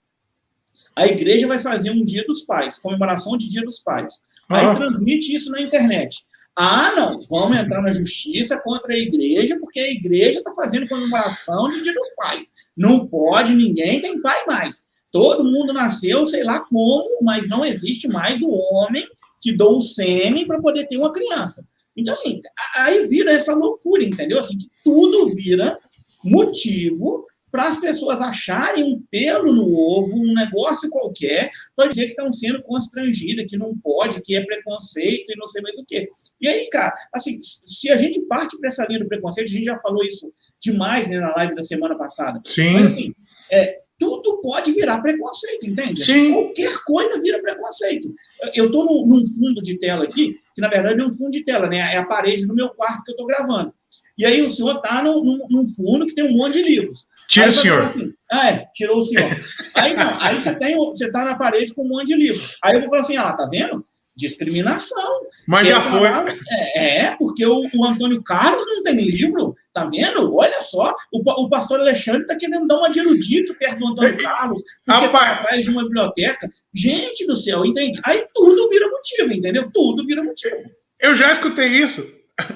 [0.94, 4.22] A igreja vai fazer um dia dos pais, comemoração de dia dos pais.
[4.46, 4.74] Aí ah.
[4.74, 6.18] transmite isso na internet.
[6.54, 11.70] Ah, não, vamos entrar na justiça contra a igreja, porque a igreja está fazendo comemoração
[11.70, 12.52] de Dia dos Pais.
[12.76, 14.88] Não pode, ninguém tem pai mais.
[15.18, 19.04] Todo mundo nasceu, sei lá como, mas não existe mais o homem
[19.40, 21.66] que dou o sêmen para poder ter uma criança.
[21.96, 22.40] Então, assim,
[22.76, 24.38] aí vira essa loucura, entendeu?
[24.38, 25.76] Assim, que tudo vira
[26.22, 32.10] motivo para as pessoas acharem um pelo no ovo, um negócio qualquer, para dizer que
[32.10, 36.08] estão sendo constrangidas, que não pode, que é preconceito e não sei mais o quê.
[36.40, 39.64] E aí, cara, assim, se a gente parte para essa linha do preconceito, a gente
[39.64, 42.40] já falou isso demais né, na live da semana passada.
[42.44, 42.74] Sim.
[42.74, 43.12] Mas, assim,
[43.50, 46.04] é, tudo pode virar preconceito, entende?
[46.04, 46.32] Sim.
[46.32, 48.14] Qualquer coisa vira preconceito.
[48.54, 51.68] Eu estou num, fundo de tela aqui, que na verdade é um fundo de tela,
[51.68, 51.78] né?
[51.78, 53.74] É a parede do meu quarto que eu estou gravando.
[54.16, 57.06] E aí o senhor está num, num, fundo que tem um monte de livros.
[57.28, 57.82] Tira o senhor.
[57.82, 59.30] Assim, ah, é, tirou o senhor.
[59.74, 62.56] aí não, aí você tem, você está na parede com um monte de livros.
[62.62, 63.84] Aí eu vou falar assim, ah, tá vendo?
[64.18, 65.20] Discriminação.
[65.46, 66.08] Mas já foi.
[66.50, 70.34] é, é, porque o, o, Antônio Carlos não tem livro, tá vendo?
[70.34, 74.16] Olha só, o, o pastor Alexandre está querendo dar uma de erudito perto do Antônio
[74.18, 76.50] Carlos, porque está atrás de uma biblioteca.
[76.74, 78.00] Gente do céu, entende?
[78.04, 79.70] Aí tudo vira motivo, entendeu?
[79.72, 80.68] Tudo vira motivo.
[81.00, 82.04] Eu já escutei isso.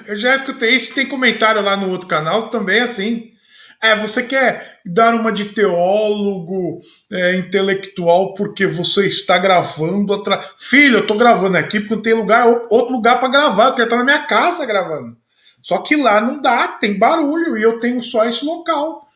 [0.05, 3.32] Eu já escutei isso, tem comentário lá no outro canal também assim.
[3.81, 10.47] É, você quer dar uma de teólogo é, intelectual porque você está gravando atrás.
[10.57, 13.67] Filho, eu estou gravando aqui porque não tem lugar, outro lugar para gravar.
[13.67, 15.17] Eu quero estar na minha casa gravando.
[15.61, 19.07] Só que lá não dá, tem barulho e eu tenho só esse local.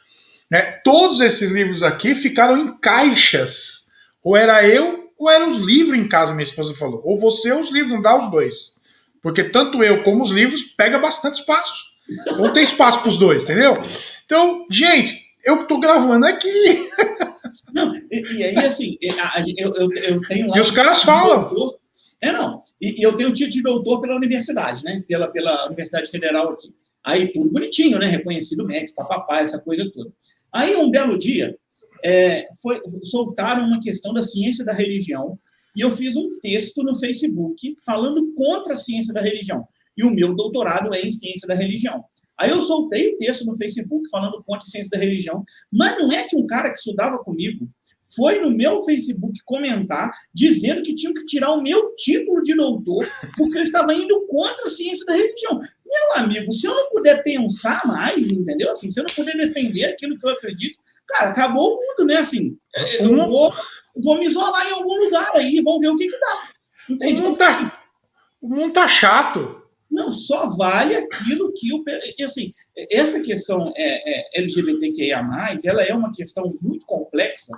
[0.51, 3.87] É, todos esses livros aqui ficaram em caixas.
[4.23, 7.01] Ou era eu, ou eram os livros em casa, minha esposa falou.
[7.03, 8.77] Ou você ou os livros, não dá os dois.
[9.21, 11.96] Porque tanto eu como os livros pega bastante espaço.
[12.37, 13.79] Não tem espaço para os dois, entendeu?
[14.25, 16.89] Então, gente, eu estou gravando aqui.
[17.73, 18.97] Não, e, e aí, assim,
[19.57, 20.57] eu, eu, eu tenho lá.
[20.57, 21.49] E os caras falam.
[21.49, 21.79] Doutor,
[22.21, 22.59] é, não.
[22.81, 25.03] E, e, eu tenho título de doutor pela universidade, né?
[25.07, 26.73] Pela, pela Universidade Federal aqui.
[27.03, 28.07] Aí, tudo bonitinho, né?
[28.07, 30.11] Reconhecido médico, papapá, essa coisa toda.
[30.51, 31.55] Aí, um belo dia,
[32.03, 35.37] é, foi, soltaram uma questão da ciência da religião
[35.75, 39.67] e eu fiz um texto no Facebook falando contra a ciência da religião.
[39.97, 42.03] E o meu doutorado é em ciência da religião.
[42.37, 45.43] Aí eu soltei o texto no Facebook falando contra a ciência da religião,
[45.73, 47.67] mas não é que um cara que estudava comigo
[48.15, 53.05] foi no meu Facebook comentar dizendo que tinha que tirar o meu título de doutor
[53.35, 55.59] porque eu estava indo contra a ciência da religião.
[55.85, 58.69] Meu amigo, se eu não puder pensar mais, entendeu?
[58.69, 60.77] Assim, se eu não puder defender aquilo que eu acredito,
[61.07, 62.17] cara, acabou o mundo, né?
[62.17, 63.53] Assim, é, eu vou,
[64.03, 66.49] vou me isolar em algum lugar aí, vamos ver o que, que dá.
[66.89, 67.21] Entende?
[67.21, 67.83] O mundo tá,
[68.41, 69.56] o mundo tá chato.
[69.97, 71.83] Não, só vale aquilo que o.
[72.23, 72.53] Assim,
[72.91, 75.27] essa questão é, é, LGBTQIA,
[75.65, 77.51] ela é uma questão muito complexa,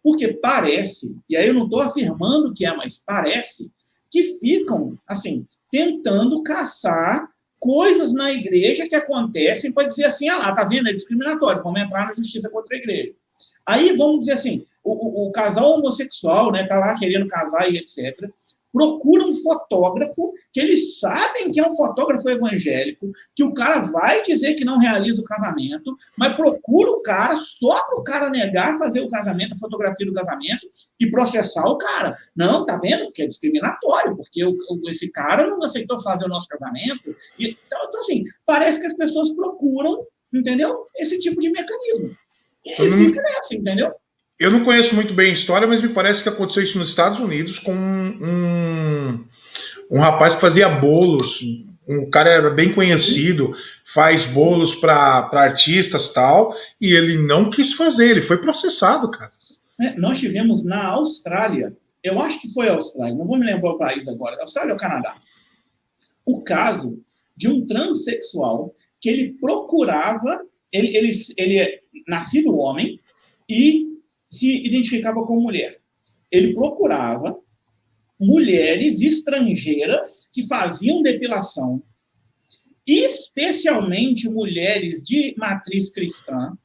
[0.00, 3.72] porque parece, e aí eu não estou afirmando que é, mas parece,
[4.08, 7.28] que ficam, assim, tentando caçar
[7.58, 11.82] coisas na igreja que acontecem para dizer assim, ah lá, tá vendo, é discriminatório, vamos
[11.82, 13.12] entrar na justiça contra a igreja.
[13.66, 17.78] Aí vamos dizer assim, o, o, o casal homossexual, né, tá lá querendo casar e
[17.78, 18.30] etc
[18.72, 24.22] procura um fotógrafo que eles sabem que é um fotógrafo evangélico, que o cara vai
[24.22, 28.78] dizer que não realiza o casamento, mas procura o cara só para o cara negar
[28.78, 30.66] fazer o casamento, a fotografia do casamento
[30.98, 32.16] e processar o cara.
[32.36, 33.06] Não, tá vendo?
[33.06, 34.56] Porque é discriminatório, porque o,
[34.88, 37.14] esse cara não aceitou fazer o nosso casamento.
[37.38, 40.84] Então, então, assim, parece que as pessoas procuram, entendeu?
[40.96, 42.16] Esse tipo de mecanismo.
[42.64, 43.92] E aí fica nessa, entendeu?
[44.40, 47.20] Eu não conheço muito bem a história, mas me parece que aconteceu isso nos Estados
[47.20, 49.22] Unidos com um,
[49.90, 51.42] um rapaz que fazia bolos.
[51.86, 53.52] Um cara era bem conhecido,
[53.84, 59.30] faz bolos para artistas tal, e ele não quis fazer, ele foi processado, cara.
[59.78, 63.72] É, nós tivemos na Austrália, eu acho que foi a Austrália, não vou me lembrar
[63.72, 65.16] o país agora, Austrália ou Canadá,
[66.24, 66.98] o caso
[67.36, 70.40] de um transexual que ele procurava,
[70.72, 73.00] ele, ele, ele é nascido homem
[73.48, 73.89] e
[74.30, 75.78] se identificava como mulher.
[76.30, 77.36] Ele procurava
[78.20, 81.82] mulheres estrangeiras que faziam depilação,
[82.86, 86.56] especialmente mulheres de matriz cristã,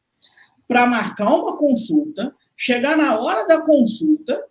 [0.68, 4.41] para marcar uma consulta, chegar na hora da consulta,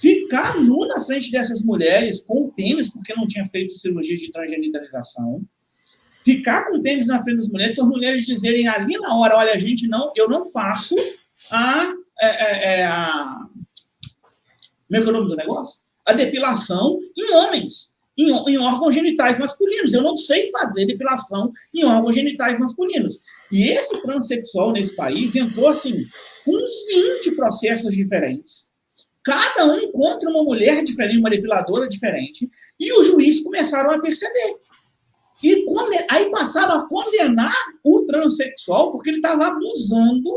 [0.00, 5.42] ficar nu na frente dessas mulheres com tênis, porque não tinha feito cirurgia de transgenitalização,
[6.24, 9.86] ficar com tênis na frente das mulheres, as mulheres dizerem ali na hora, olha, gente,
[9.88, 10.94] não, eu não faço
[11.50, 13.46] a, é, é, é a
[14.94, 15.82] como é que é o nome do negócio?
[16.06, 19.92] A depilação em homens, em, em, órgãos genitais masculinos.
[19.92, 23.20] Eu não sei fazer depilação em órgãos genitais masculinos.
[23.50, 26.04] E esse transexual nesse país entrou assim,
[26.44, 26.86] com uns
[27.24, 28.72] 20 processos diferentes,
[29.24, 32.48] cada um contra uma mulher diferente, uma depiladora diferente,
[32.78, 34.58] e os juízes começaram a perceber.
[35.42, 35.64] E
[36.08, 37.54] aí passaram a condenar
[37.84, 40.30] o transexual porque ele estava abusando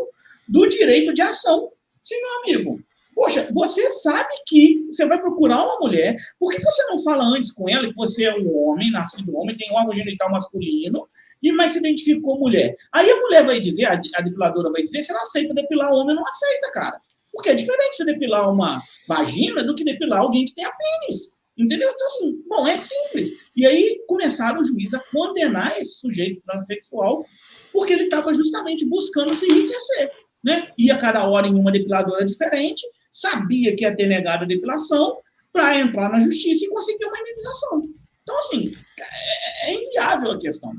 [0.48, 1.72] do direito de ação.
[2.04, 2.80] Sim, meu amigo,
[3.18, 7.52] Poxa, você sabe que você vai procurar uma mulher, por que, você não fala antes
[7.52, 11.08] com ela que você é um homem, nascido homem, tem um órgão genital masculino,
[11.42, 12.76] e mais se identificou mulher?
[12.94, 16.24] Aí a mulher vai dizer, a, depiladora vai dizer, se ela aceita depilar homem, não
[16.28, 17.02] aceita, cara.
[17.34, 21.36] Porque é diferente você depilar uma vagina do que depilar alguém que tem a pênis.
[21.58, 21.90] Entendeu?
[21.90, 23.32] Então, assim, bom, é simples.
[23.56, 27.26] E aí começaram os juízes a condenar esse sujeito transexual
[27.74, 30.12] porque ele estava justamente buscando se enriquecer.
[30.48, 30.70] Né?
[30.78, 32.82] Ia cada hora em uma depiladora diferente
[33.12, 35.18] sabia que ia ter negado a depilação
[35.52, 37.84] para entrar na justiça e conseguir uma indenização.
[38.24, 40.72] Então, assim, é, é inviável a questão.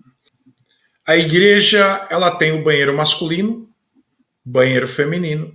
[1.06, 3.68] A igreja ela tem o banheiro masculino,
[4.42, 5.54] banheiro feminino,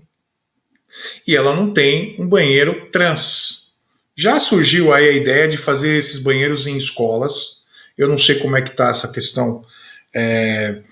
[1.27, 3.79] e ela não tem um banheiro trans.
[4.15, 7.63] Já surgiu aí a ideia de fazer esses banheiros em escolas.
[7.97, 9.63] Eu não sei como é que está essa questão,
[10.13, 10.83] é,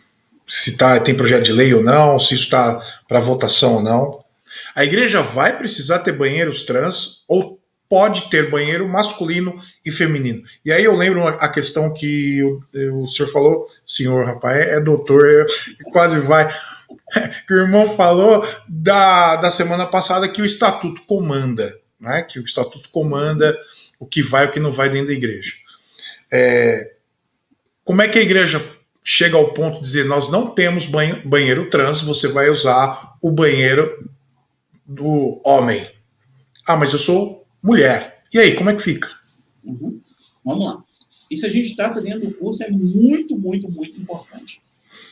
[0.51, 4.21] se tá, tem projeto de lei ou não, se isso está para votação ou não.
[4.75, 10.43] A igreja vai precisar ter banheiros trans ou pode ter banheiro masculino e feminino.
[10.65, 14.79] E aí eu lembro a questão que o, o senhor falou, senhor, rapaz, é, é
[14.81, 15.45] doutor, é,
[15.89, 16.53] quase vai.
[17.47, 22.21] Que o irmão falou da, da semana passada que o estatuto comanda, né?
[22.23, 23.57] Que o estatuto comanda
[23.99, 25.53] o que vai e o que não vai dentro da igreja.
[26.31, 26.91] É,
[27.83, 28.61] como é que a igreja
[29.03, 34.09] chega ao ponto de dizer nós não temos banheiro trans, você vai usar o banheiro
[34.85, 35.89] do homem.
[36.67, 38.23] Ah, mas eu sou mulher.
[38.33, 39.09] E aí, como é que fica?
[39.63, 39.99] Uhum.
[40.43, 40.83] Vamos lá.
[41.29, 44.61] Isso a gente trata dentro do curso, é muito, muito, muito importante.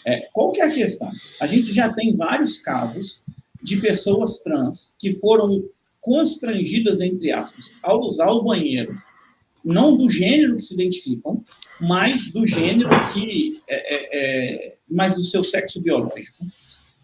[0.05, 1.11] É, qual que é a questão?
[1.39, 3.21] A gente já tem vários casos
[3.61, 5.63] de pessoas trans que foram
[6.01, 8.97] constrangidas, entre aspas, ao usar o banheiro,
[9.63, 11.43] não do gênero que se identificam,
[11.79, 16.45] mas do gênero que é, é, é mas do seu sexo biológico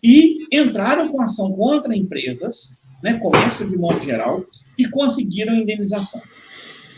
[0.04, 4.46] e entraram com ação contra empresas, né, comércio de modo geral,
[4.78, 6.22] e conseguiram indenização.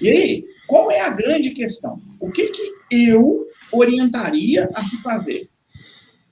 [0.01, 2.01] E aí, qual é a grande questão?
[2.19, 5.49] O que, que eu orientaria a se fazer?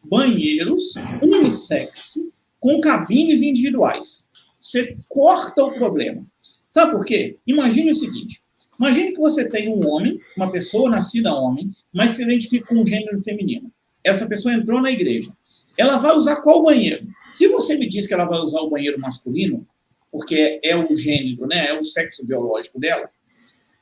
[0.04, 2.16] Banheiros unissex
[2.60, 4.28] com cabines individuais.
[4.60, 6.26] Você corta o problema.
[6.70, 7.38] Sabe por quê?
[7.48, 8.41] Imagine o seguinte:
[8.80, 12.86] imagine que você tem um homem, uma pessoa nascida homem, mas se identifica com um
[12.86, 13.71] gênero feminino.
[14.03, 15.32] Essa pessoa entrou na igreja
[15.78, 17.05] ela vai usar qual banheiro?
[17.32, 19.67] Se você me diz que ela vai usar o banheiro masculino,
[20.11, 23.09] porque é o gênero, né, é o sexo biológico dela,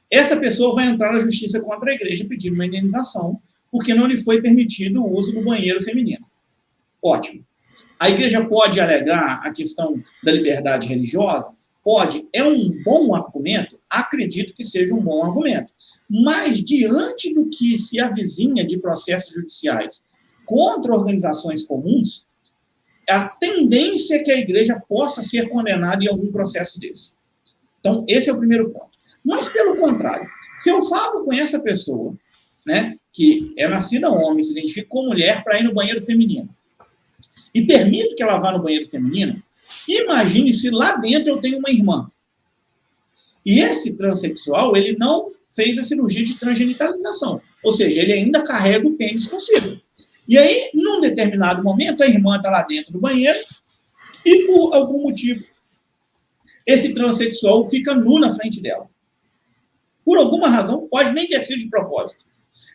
[0.10, 3.40] essa pessoa vai entrar na justiça contra a igreja pedindo uma indenização,
[3.72, 6.26] porque não lhe foi permitido o uso do banheiro feminino.
[7.02, 7.46] Ótimo.
[8.00, 11.52] A igreja pode alegar a questão da liberdade religiosa?
[11.84, 12.28] Pode.
[12.32, 13.80] É um bom argumento?
[13.94, 15.72] Acredito que seja um bom argumento.
[16.10, 20.04] Mas, diante do que se avizinha de processos judiciais
[20.48, 22.26] contra organizações comuns,
[23.08, 27.18] a tendência é que a igreja possa ser condenada em algum processo desse.
[27.80, 28.98] Então, esse é o primeiro ponto.
[29.24, 30.28] Mas, pelo contrário,
[30.58, 32.18] se eu falo com essa pessoa,
[32.66, 36.50] né, que é nascida homem, se identifica com mulher, para ir no banheiro feminino,
[37.54, 39.40] e permito que ela vá no banheiro feminino,
[39.88, 42.10] imagine se lá dentro eu tenho uma irmã.
[43.46, 48.88] E esse transexual, ele não fez a cirurgia de transgenitalização, ou seja, ele ainda carrega
[48.88, 49.80] o pênis consigo.
[50.28, 53.38] E aí, num determinado momento, a irmã está lá dentro do banheiro
[54.26, 55.44] e, por algum motivo,
[56.66, 58.90] esse transexual fica nu na frente dela.
[60.06, 62.26] Por alguma razão, pode nem ter sido de propósito.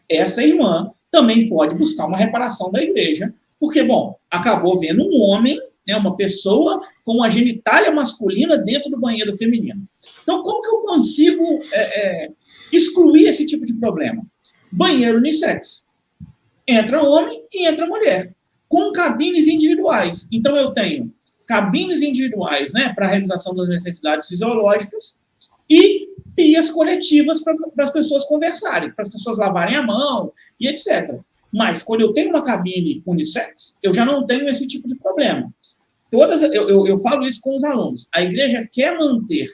[0.08, 5.58] Essa irmã também pode buscar uma reparação da igreja, porque, bom, acabou vendo um homem,
[5.88, 9.88] né, uma pessoa com uma genitália masculina dentro do banheiro feminino.
[10.22, 12.30] Então, como que eu consigo é, é,
[12.70, 14.22] excluir esse tipo de problema?
[14.70, 15.86] Banheiro unissex
[16.66, 18.34] entra homem e entra mulher,
[18.68, 20.28] com cabines individuais.
[20.30, 21.10] Então, eu tenho
[21.46, 25.18] cabines individuais né, para a realização das necessidades fisiológicas
[25.70, 30.30] e pias coletivas para as pessoas conversarem, para as pessoas lavarem a mão
[30.60, 31.18] e etc.
[31.50, 35.50] Mas, quando eu tenho uma cabine unissex, eu já não tenho esse tipo de problema.
[36.10, 38.08] Todas, eu, eu, eu falo isso com os alunos.
[38.14, 39.50] A igreja quer manter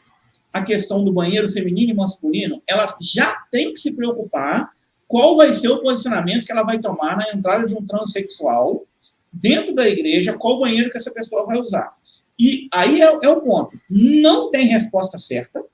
[0.52, 4.70] a questão do banheiro feminino e masculino, ela já tem que se preocupar
[5.08, 8.84] qual vai ser o posicionamento que ela vai tomar na entrada de um transexual
[9.32, 11.92] dentro da igreja, qual banheiro que essa pessoa vai usar.
[12.38, 13.78] E aí é, é o ponto.
[13.90, 15.64] Não tem resposta certa.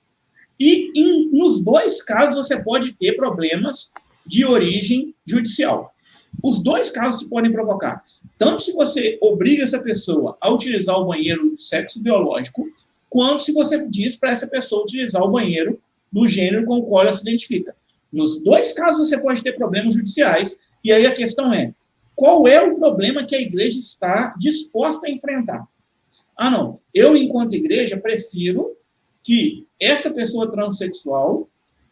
[0.59, 3.93] E em, nos dois casos você pode ter problemas
[4.27, 5.95] de origem judicial.
[6.43, 8.03] Os dois casos podem provocar.
[8.39, 12.67] Tanto se você obriga essa pessoa a utilizar o banheiro do sexo biológico,
[13.09, 15.81] quanto se você diz para essa pessoa utilizar o banheiro
[16.13, 17.75] do gênero com o qual ela se identifica.
[18.13, 21.75] Nos dois casos você pode ter problemas judiciais, e aí a questão é:
[22.15, 25.67] qual é o problema que a igreja está disposta a enfrentar?
[26.37, 28.77] Ah, não, eu, enquanto igreja, prefiro
[29.23, 31.49] que essa pessoa transexual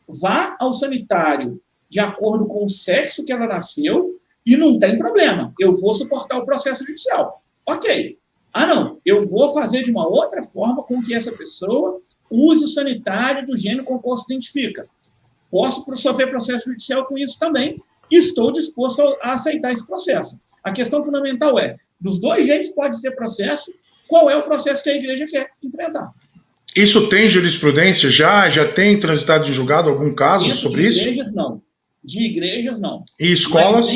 [0.08, 4.17] vá ao sanitário de acordo com o sexo que ela nasceu
[4.48, 7.42] e não tem problema, eu vou suportar o processo judicial.
[7.66, 8.18] Ok.
[8.50, 11.98] Ah, não, eu vou fazer de uma outra forma com que essa pessoa
[12.30, 14.88] use o sanitário do gênero composto identifica.
[15.50, 17.80] Posso sofrer processo judicial com isso também
[18.10, 20.38] e estou disposto a aceitar esse processo.
[20.64, 23.70] A questão fundamental é, dos dois jeitos pode ser processo,
[24.08, 26.10] qual é o processo que a igreja quer enfrentar?
[26.74, 28.48] Isso tem jurisprudência já?
[28.48, 31.00] Já tem transitado em julgado algum caso Dentro sobre de isso?
[31.00, 31.62] De igrejas, não.
[32.02, 33.04] De igrejas, não.
[33.20, 33.88] E escolas?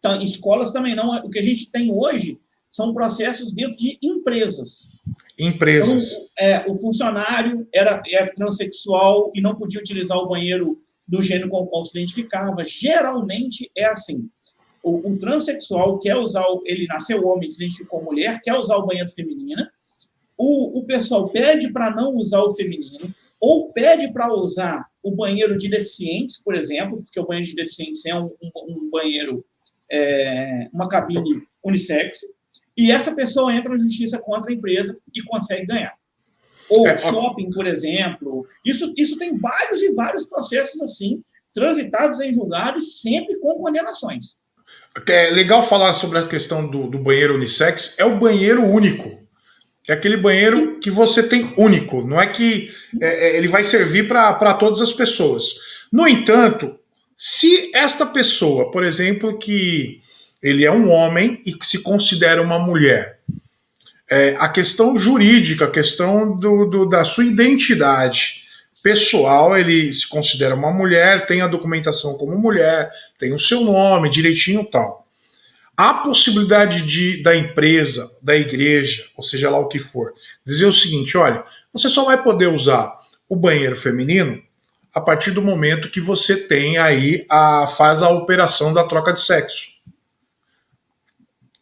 [0.00, 1.16] Tem, escolas também não.
[1.24, 2.38] O que a gente tem hoje
[2.70, 4.90] são processos dentro de empresas.
[5.38, 6.12] Empresas.
[6.12, 11.20] Então, é, o funcionário era, era é transexual e não podia utilizar o banheiro do
[11.20, 12.64] gênero com o qual se identificava.
[12.64, 14.28] Geralmente é assim.
[14.82, 19.10] O, o transexual quer usar, ele nasceu homem, se identificou mulher, quer usar o banheiro
[19.10, 19.66] feminino.
[20.38, 25.56] O, o pessoal pede para não usar o feminino, ou pede para usar o banheiro
[25.56, 29.44] de deficientes, por exemplo, porque o banheiro de deficientes é um, um, um banheiro,
[29.90, 32.20] é, uma cabine unissex,
[32.76, 35.94] e essa pessoa entra na justiça contra a empresa e consegue ganhar.
[36.68, 38.46] Ou é, shopping, por exemplo.
[38.64, 41.22] Isso, isso tem vários e vários processos assim,
[41.52, 44.36] transitados em julgados, sempre com condenações.
[45.06, 47.98] É legal falar sobre a questão do, do banheiro unissex.
[47.98, 49.20] É o banheiro único.
[49.88, 52.06] É aquele banheiro que você tem único.
[52.06, 52.70] Não é que
[53.00, 55.44] é, é ele vai servir para todas as pessoas.
[55.92, 56.78] No entanto,
[57.22, 60.00] se esta pessoa, por exemplo, que
[60.42, 63.20] ele é um homem e se considera uma mulher,
[64.10, 68.46] é, a questão jurídica, a questão do, do, da sua identidade
[68.82, 74.08] pessoal, ele se considera uma mulher, tem a documentação como mulher, tem o seu nome
[74.08, 75.06] direitinho tal.
[75.76, 80.72] A possibilidade de da empresa, da igreja, ou seja lá o que for, dizer o
[80.72, 82.98] seguinte: olha, você só vai poder usar
[83.28, 84.42] o banheiro feminino
[84.94, 89.20] a partir do momento que você tem aí a faz a operação da troca de
[89.20, 89.68] sexo.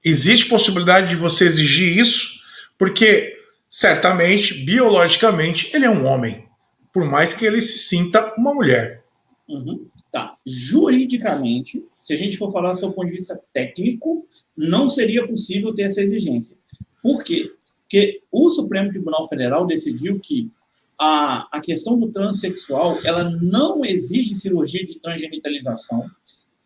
[0.04, 2.40] Existe possibilidade de você exigir isso
[2.78, 3.36] porque,
[3.68, 6.48] certamente, biologicamente, ele é um homem,
[6.92, 9.04] por mais que ele se sinta uma mulher.
[9.48, 9.86] Uhum.
[10.12, 10.36] Tá.
[10.46, 14.26] Juridicamente, se a gente for falar do seu ponto de vista técnico,
[14.56, 16.56] não seria possível ter essa exigência.
[17.02, 17.52] Por quê?
[17.82, 20.50] Porque o Supremo Tribunal Federal decidiu que
[20.99, 26.05] a, a questão do transexual ela não exige cirurgia de transgenitalização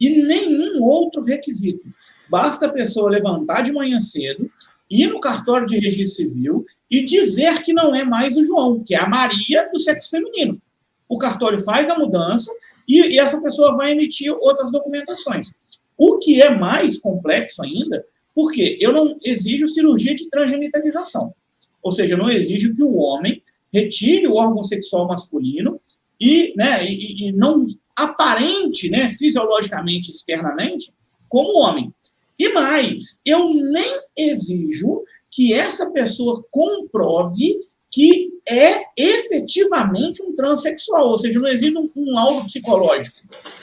[0.01, 1.87] e nenhum outro requisito.
[2.29, 4.51] Basta a pessoa levantar de manhã cedo,
[4.91, 8.95] ir no cartório de registro civil e dizer que não é mais o João, que
[8.95, 10.61] é a Maria do sexo feminino.
[11.09, 12.51] O cartório faz a mudança
[12.89, 15.51] e, e essa pessoa vai emitir outras documentações.
[15.97, 18.05] O que é mais complexo ainda,
[18.35, 21.35] porque eu não exijo cirurgia de transgenitalização.
[21.83, 23.42] Ou seja, eu não exijo que o homem
[23.73, 25.81] retire o órgão sexual masculino
[26.21, 27.65] e, né, e, e não
[27.97, 30.93] aparente né, fisiologicamente, externamente,
[31.29, 31.93] como homem.
[32.39, 37.61] E mais, eu nem exijo que essa pessoa comprove
[37.91, 43.19] que é efetivamente um transexual, ou seja, não existe um, um laudo psicológico,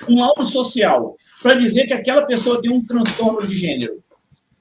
[0.07, 4.03] um laudo social, para dizer que aquela pessoa tem um transtorno de gênero.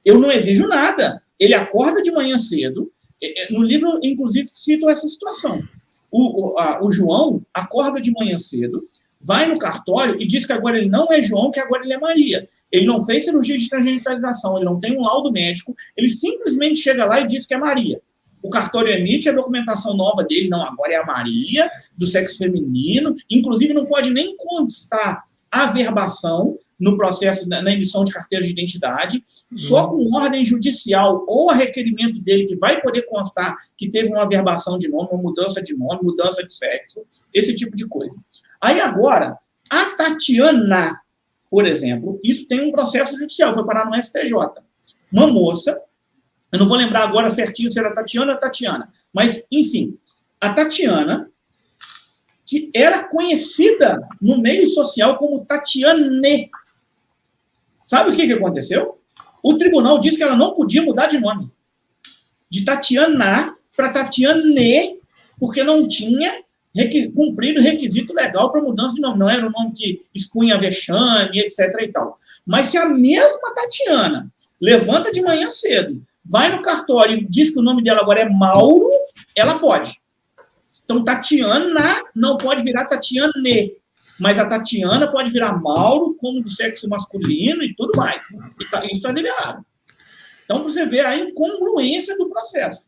[0.04, 1.22] Eu não exijo nada.
[1.38, 2.90] Ele acorda de manhã cedo,
[3.50, 5.62] no livro, inclusive, cito essa situação.
[6.10, 8.86] O, o, a, o João acorda de manhã cedo,
[9.20, 11.98] vai no cartório e diz que agora ele não é João, que agora ele é
[11.98, 12.48] Maria.
[12.70, 17.04] Ele não fez cirurgia de transgenitalização, ele não tem um laudo médico, ele simplesmente chega
[17.04, 18.00] lá e diz que é Maria.
[18.42, 23.16] O cartório emite a documentação nova dele, não, agora é a Maria, do sexo feminino,
[23.28, 29.22] inclusive não pode nem constar a verbação no processo, na emissão de carteira de identidade,
[29.54, 30.10] só uhum.
[30.10, 34.78] com ordem judicial ou a requerimento dele, que vai poder constar que teve uma verbação
[34.78, 37.04] de nome, uma mudança de nome, mudança de sexo,
[37.34, 38.16] esse tipo de coisa.
[38.60, 39.36] Aí agora,
[39.68, 41.00] a Tatiana,
[41.50, 44.32] por exemplo, isso tem um processo judicial, foi parar no STJ.
[45.12, 45.80] Uma moça
[46.50, 48.90] Eu não vou lembrar agora certinho se era Tatiana ou Tatiana.
[49.12, 49.98] Mas, enfim,
[50.40, 51.30] a Tatiana,
[52.46, 56.50] que era conhecida no meio social como Tatiane.
[57.88, 58.98] Sabe o que, que aconteceu?
[59.42, 61.50] O tribunal disse que ela não podia mudar de nome.
[62.50, 65.00] De Tatiana para Tatiane,
[65.40, 66.44] porque não tinha
[67.16, 69.18] cumprido o requisito legal para mudança de nome.
[69.18, 71.74] Não era um nome que expunha vexame, etc.
[71.80, 72.18] e tal.
[72.44, 74.30] Mas se a mesma Tatiana
[74.60, 78.28] levanta de manhã cedo, vai no cartório e diz que o nome dela agora é
[78.28, 78.90] Mauro,
[79.34, 79.94] ela pode.
[80.84, 83.72] Então, Tatiana não pode virar Tatiane,
[84.18, 88.26] mas a Tatiana pode virar Mauro como do sexo masculino e tudo mais.
[88.60, 89.64] E tá, isso está liberado.
[90.44, 92.80] Então, você vê a incongruência do processo.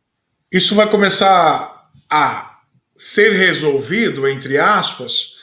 [0.50, 2.60] Isso vai começar a
[2.96, 5.34] ser resolvido, entre aspas,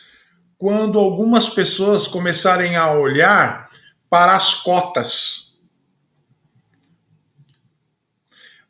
[0.57, 3.69] quando algumas pessoas começarem a olhar
[4.09, 5.59] para as cotas.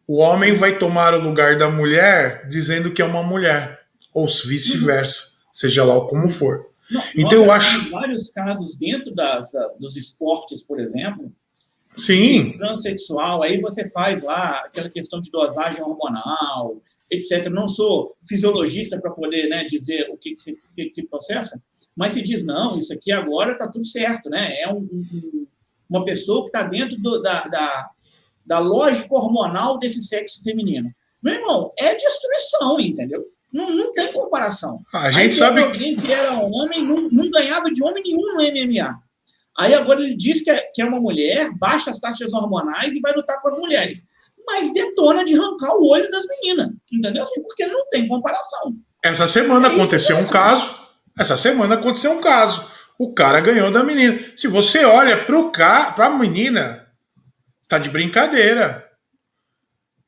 [0.05, 3.79] O homem vai tomar o lugar da mulher dizendo que é uma mulher,
[4.13, 5.49] ou vice-versa, uhum.
[5.51, 6.66] seja lá como for.
[6.89, 11.31] Não, então eu acho vários casos dentro das, da, dos esportes, por exemplo,
[11.95, 12.57] Sim.
[12.57, 17.47] transexual, aí você faz lá aquela questão de dosagem hormonal, etc.
[17.49, 21.07] Não sou fisiologista para poder né, dizer o que, que, se, o que, que, se
[21.07, 21.61] processa,
[21.95, 24.59] mas se diz, não, isso aqui agora está tudo certo, né?
[24.61, 25.47] É um, um,
[25.89, 27.89] uma pessoa que está dentro do, da, da,
[28.45, 30.91] da lógica hormonal desse sexo feminino.
[31.21, 33.25] Meu irmão, é destruição, entendeu?
[33.51, 34.79] Não, não tem comparação.
[34.93, 35.63] A gente Aí, sabe.
[35.63, 38.99] Alguém que era homem não, não ganhava de homem nenhum no MMA.
[39.57, 42.99] Aí agora ele diz que é, que é uma mulher, baixa as taxas hormonais e
[42.99, 44.05] vai lutar com as mulheres
[44.47, 46.71] mas detona de arrancar o olho das meninas.
[46.89, 47.21] Entendeu?
[47.21, 48.77] Assim, porque não tem comparação.
[49.03, 50.73] Essa semana é aconteceu um caso.
[51.19, 52.65] Essa semana aconteceu um caso.
[52.97, 54.17] O cara ganhou da menina.
[54.37, 56.87] Se você olha para a menina,
[57.61, 58.87] está de brincadeira.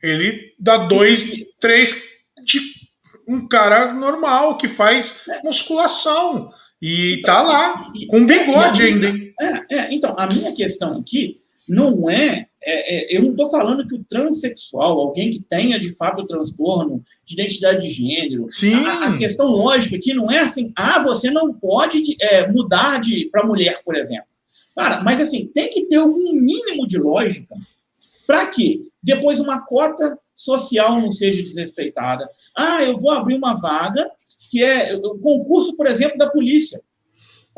[0.01, 1.21] Ele dá dois,
[1.59, 1.93] três
[3.29, 6.49] um cara normal que faz musculação.
[6.81, 9.13] E então, tá lá, com bigode ainda.
[9.39, 13.87] É, é, então, a minha questão aqui não é, é, é eu não estou falando
[13.87, 18.73] que o transexual, alguém que tenha de fato o transtorno de identidade de gênero, Sim.
[18.73, 23.29] A, a questão lógica aqui não é assim, ah, você não pode é, mudar de
[23.31, 24.25] para mulher, por exemplo.
[24.75, 27.55] Cara, mas assim, tem que ter algum mínimo de lógica
[28.25, 32.29] para que depois uma cota social não seja desrespeitada.
[32.55, 34.09] Ah, eu vou abrir uma vaga
[34.49, 36.79] que é o concurso, por exemplo, da polícia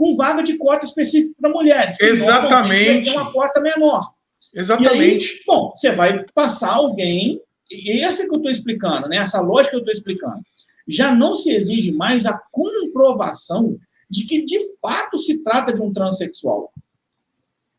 [0.01, 1.99] com vaga de cota específica para mulheres.
[1.99, 3.05] Exatamente.
[3.05, 4.11] Vai uma cota menor.
[4.51, 5.29] Exatamente.
[5.29, 7.39] Aí, bom, você vai passar alguém,
[7.69, 9.17] e essa que eu estou explicando, né?
[9.17, 10.41] essa lógica que eu estou explicando.
[10.87, 13.77] Já não se exige mais a comprovação
[14.09, 16.73] de que de fato se trata de um transexual.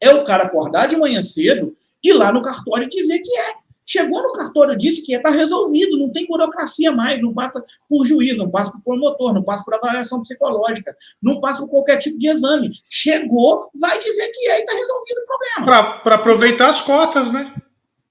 [0.01, 3.63] É o cara acordar de manhã cedo, ir lá no cartório e dizer que é.
[3.85, 8.39] Chegou no cartório, disse que está resolvido, não tem burocracia mais, não passa por juiz,
[8.39, 12.29] não passa por promotor, não passa por avaliação psicológica, não passa por qualquer tipo de
[12.29, 12.71] exame.
[12.89, 16.01] Chegou, vai dizer que é e está resolvido o problema.
[16.03, 17.53] Para aproveitar as cotas, né?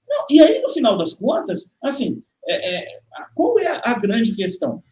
[0.06, 2.98] Não, e aí, no final das contas, assim, é, é,
[3.34, 4.82] qual é a grande questão?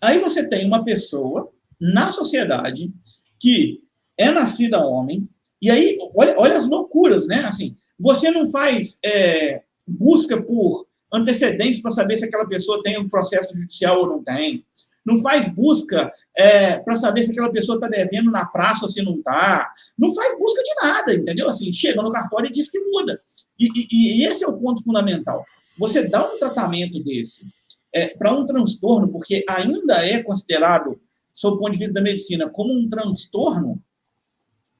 [0.00, 2.90] Aí você tem uma pessoa na sociedade
[3.38, 3.80] que
[4.16, 5.28] é nascida homem,
[5.60, 7.44] e aí, olha, olha as loucuras, né?
[7.44, 8.98] Assim, você não faz.
[9.04, 14.24] É, busca por antecedentes para saber se aquela pessoa tem um processo judicial ou não
[14.24, 14.64] tem.
[15.04, 19.02] Não faz busca é, para saber se aquela pessoa está devendo na praça ou se
[19.02, 19.72] não está.
[19.98, 21.48] Não faz busca de nada, entendeu?
[21.48, 23.20] Assim, chega no cartório e diz que muda.
[23.58, 25.44] E, e, e esse é o ponto fundamental.
[25.78, 27.46] Você dá um tratamento desse
[27.92, 31.00] é, para um transtorno, porque ainda é considerado,
[31.32, 33.82] sob o ponto de vista da medicina, como um transtorno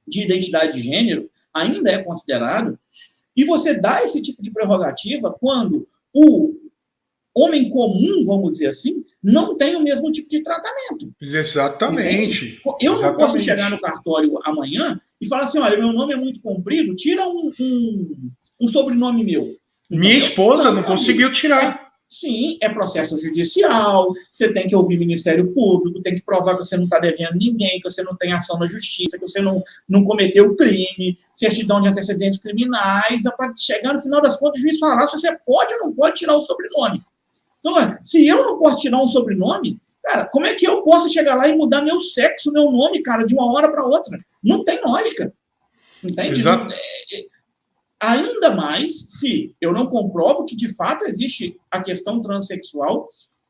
[0.06, 2.78] de identidade de gênero, ainda é considerado,
[3.36, 6.54] e você dá esse tipo de prerrogativa quando o
[7.34, 11.12] homem comum, vamos dizer assim, não tem o mesmo tipo de tratamento.
[11.20, 12.44] Exatamente.
[12.44, 12.60] Entende?
[12.80, 13.02] Eu Exatamente.
[13.02, 16.94] não posso chegar no cartório amanhã e falar assim: olha, meu nome é muito comprido,
[16.94, 18.30] tira um, um,
[18.60, 19.56] um sobrenome meu.
[19.90, 21.81] Minha esposa não conseguiu tirar.
[22.12, 26.76] Sim, é processo judicial, você tem que ouvir Ministério Público, tem que provar que você
[26.76, 30.04] não está devendo ninguém, que você não tem ação na justiça, que você não, não
[30.04, 35.06] cometeu crime, certidão de antecedentes criminais, para chegar no final das contas o juiz falar
[35.06, 37.02] se você pode ou não pode tirar o sobrenome.
[37.60, 41.34] Então, se eu não posso tirar um sobrenome, cara, como é que eu posso chegar
[41.34, 44.18] lá e mudar meu sexo, meu nome, cara, de uma hora para outra?
[44.44, 45.32] Não tem lógica.
[46.04, 46.28] Entende?
[46.28, 46.70] Exato.
[46.70, 47.24] É, é,
[48.02, 53.06] Ainda mais se eu não comprovo que de fato existe a questão transexual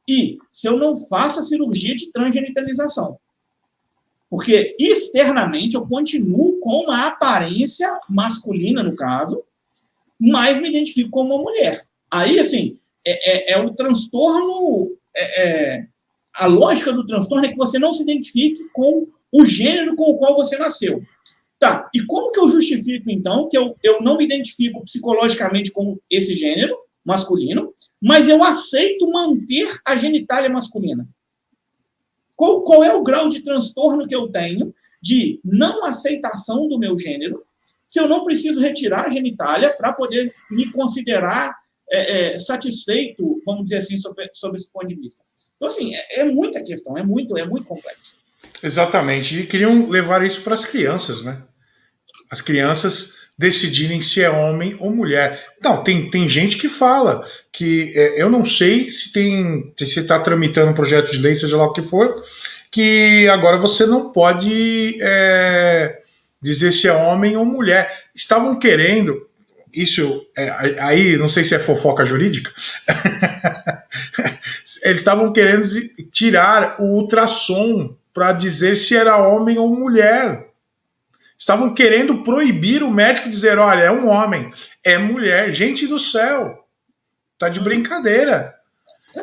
[0.07, 3.16] e se eu não faço a cirurgia de transgenitalização.
[4.29, 9.43] Porque externamente eu continuo com uma aparência masculina, no caso,
[10.20, 11.87] mas me identifico como uma mulher.
[12.11, 14.93] Aí, assim, é, é, é o transtorno.
[15.16, 15.87] É, é,
[16.35, 20.19] a lógica do transtorno é que você não se identifique com o gênero com o
[20.19, 21.03] qual você nasceu.
[21.62, 25.97] Tá, e como que eu justifico, então, que eu, eu não me identifico psicologicamente com
[26.10, 27.72] esse gênero masculino,
[28.02, 31.09] mas eu aceito manter a genitália masculina?
[32.34, 36.98] Qual, qual é o grau de transtorno que eu tenho de não aceitação do meu
[36.98, 37.44] gênero,
[37.86, 41.56] se eu não preciso retirar a genitália para poder me considerar
[41.89, 45.22] é, é, satisfeito, vamos dizer assim, sobre, sobre esse ponto de vista?
[45.55, 48.16] Então, assim, é, é muita questão, é muito, é muito complexo.
[48.60, 49.39] Exatamente.
[49.39, 51.40] E queriam levar isso para as crianças, né?
[52.32, 55.38] As crianças decidirem se é homem ou mulher.
[55.62, 59.70] Não, tem, tem gente que fala que é, eu não sei se tem.
[59.78, 62.14] Se está tramitando um projeto de lei, seja lá o que for,
[62.70, 66.00] que agora você não pode é,
[66.40, 67.92] dizer se é homem ou mulher.
[68.14, 69.28] Estavam querendo.
[69.70, 72.50] Isso é, aí, não sei se é fofoca jurídica.
[74.84, 75.66] Eles estavam querendo
[76.10, 80.52] tirar o ultrassom para dizer se era homem ou mulher.
[81.43, 84.48] Estavam querendo proibir o médico dizer: olha, é um homem,
[84.85, 85.51] é mulher.
[85.51, 86.64] Gente do céu,
[87.36, 88.55] tá de brincadeira.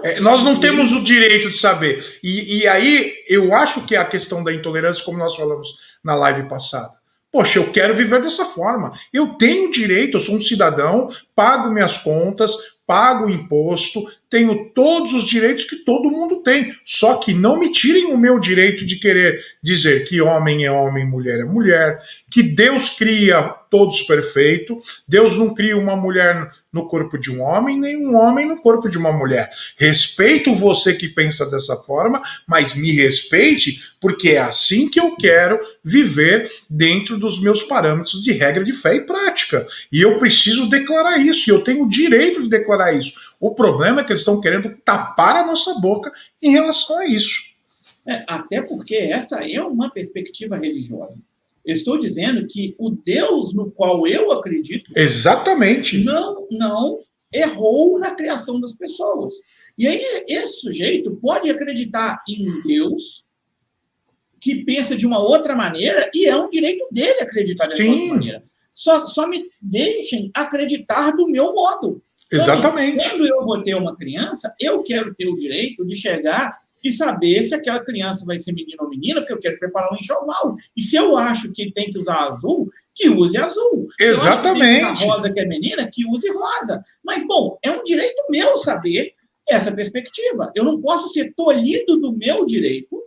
[0.03, 2.19] É, nós não temos o direito de saber.
[2.21, 6.13] E, e, aí, eu acho que é a questão da intolerância, como nós falamos na
[6.13, 6.91] live passada.
[7.31, 8.91] Poxa, eu quero viver dessa forma.
[9.13, 12.53] Eu tenho direito, eu sou um cidadão, pago minhas contas,
[12.85, 16.73] pago imposto, tenho todos os direitos que todo mundo tem.
[16.85, 21.05] Só que não me tirem o meu direito de querer dizer que homem é homem,
[21.05, 21.99] mulher é mulher,
[22.29, 24.81] que Deus cria todos perfeito.
[25.07, 28.89] Deus não cria uma mulher no corpo de um homem, nem um homem no corpo
[28.89, 29.49] de uma mulher.
[29.77, 35.59] Respeito você que pensa dessa forma, mas me respeite, porque é assim que eu quero
[35.83, 39.65] viver dentro dos meus parâmetros de regra de fé e prática.
[39.91, 43.13] E eu preciso declarar isso, e eu tenho o direito de declarar isso.
[43.39, 46.11] O problema é que eles estão querendo tapar a nossa boca
[46.41, 47.55] em relação a isso.
[48.05, 51.21] É, até porque essa é uma perspectiva religiosa.
[51.65, 54.91] Eu estou dizendo que o Deus no qual eu acredito.
[54.95, 56.03] Exatamente.
[56.03, 56.99] Não, não
[57.31, 59.35] errou na criação das pessoas.
[59.77, 63.25] E aí, esse sujeito pode acreditar em Deus,
[64.39, 67.91] que pensa de uma outra maneira, e é um direito dele acreditar dessa Sim.
[67.91, 68.43] outra maneira.
[68.73, 72.01] Só, só me deixem acreditar do meu modo.
[72.31, 72.99] Então, Exatamente.
[72.99, 76.91] Assim, quando eu vou ter uma criança, eu quero ter o direito de chegar e
[76.91, 80.55] saber se aquela criança vai ser menino ou menina, porque eu quero preparar um enxoval.
[80.77, 83.87] E se eu acho que tem que usar azul, que use azul.
[83.99, 84.85] Se Exatamente.
[84.85, 86.83] Se usar rosa que é menina, que use rosa.
[87.03, 89.13] Mas, bom, é um direito meu saber
[89.47, 90.51] essa perspectiva.
[90.55, 93.03] Eu não posso ser tolhido do meu direito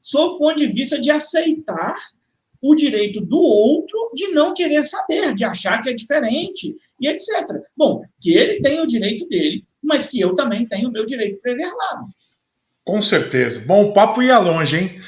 [0.00, 1.94] sob o ponto de vista de aceitar
[2.60, 7.28] o direito do outro de não querer saber, de achar que é diferente, e etc.
[7.76, 11.40] Bom, que ele tem o direito dele, mas que eu também tenho o meu direito
[11.40, 12.06] preservado.
[12.84, 13.64] Com certeza.
[13.66, 15.00] Bom, o papo ia longe, hein?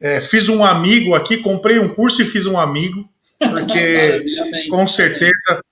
[0.00, 3.08] É, fiz um amigo aqui, comprei um curso e fiz um amigo,
[3.38, 4.24] porque
[4.70, 5.62] com certeza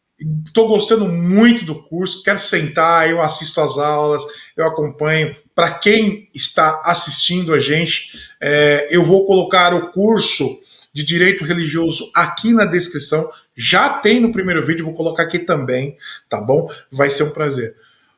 [0.46, 4.22] estou gostando muito do curso, quero sentar, eu assisto as aulas,
[4.56, 5.34] eu acompanho.
[5.54, 10.60] Para quem está assistindo a gente, é, eu vou colocar o curso
[10.92, 13.28] de direito religioso aqui na descrição.
[13.60, 15.96] Já tem no primeiro vídeo, vou colocar aqui também,
[16.28, 16.70] tá bom?
[16.92, 17.74] Vai ser um prazer.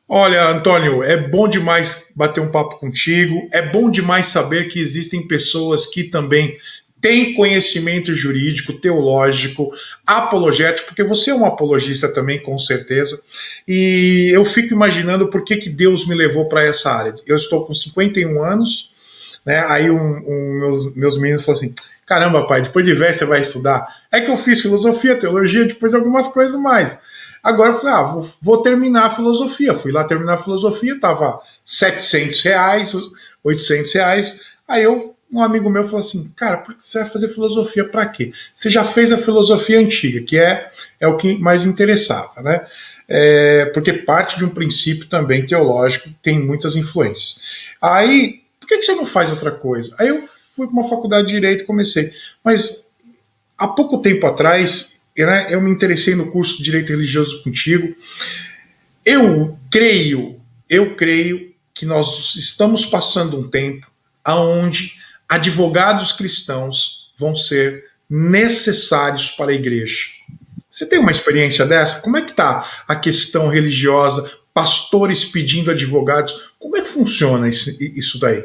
[0.07, 3.47] Olha, Antônio, é bom demais bater um papo contigo.
[3.51, 6.55] É bom demais saber que existem pessoas que também
[7.01, 9.71] têm conhecimento jurídico, teológico,
[10.05, 13.19] apologético, porque você é um apologista também, com certeza.
[13.67, 17.15] E eu fico imaginando por que, que Deus me levou para essa área.
[17.25, 18.91] Eu estou com 51 anos,
[19.43, 19.65] né?
[19.67, 21.73] Aí um, um, meus, meus meninos falaram assim:
[22.11, 23.87] Caramba, pai, depois de velho você vai estudar.
[24.11, 26.99] É que eu fiz filosofia, teologia, depois algumas coisas mais.
[27.41, 29.73] Agora eu falei, ah, vou, vou terminar a filosofia.
[29.73, 32.93] Fui lá terminar a filosofia, tava 700 reais,
[33.41, 34.41] 800 reais.
[34.67, 38.33] Aí eu, um amigo meu falou assim, cara, você vai fazer filosofia para quê?
[38.53, 40.67] Você já fez a filosofia antiga, que é,
[40.99, 42.65] é o que mais interessava, né?
[43.07, 47.69] É, porque parte de um princípio também teológico tem muitas influências.
[47.81, 49.95] Aí, por que, que você não faz outra coisa?
[49.97, 50.19] Aí eu
[50.61, 52.11] fui para uma faculdade de direito comecei.
[52.43, 52.89] Mas
[53.57, 57.95] há pouco tempo atrás, né, eu me interessei no curso de direito religioso contigo.
[59.03, 60.39] Eu creio,
[60.69, 63.89] eu creio que nós estamos passando um tempo
[64.23, 70.05] aonde advogados cristãos vão ser necessários para a igreja.
[70.69, 72.01] Você tem uma experiência dessa?
[72.01, 74.31] Como é que está a questão religiosa?
[74.53, 76.53] Pastores pedindo advogados?
[76.59, 78.43] Como é que funciona isso, isso daí?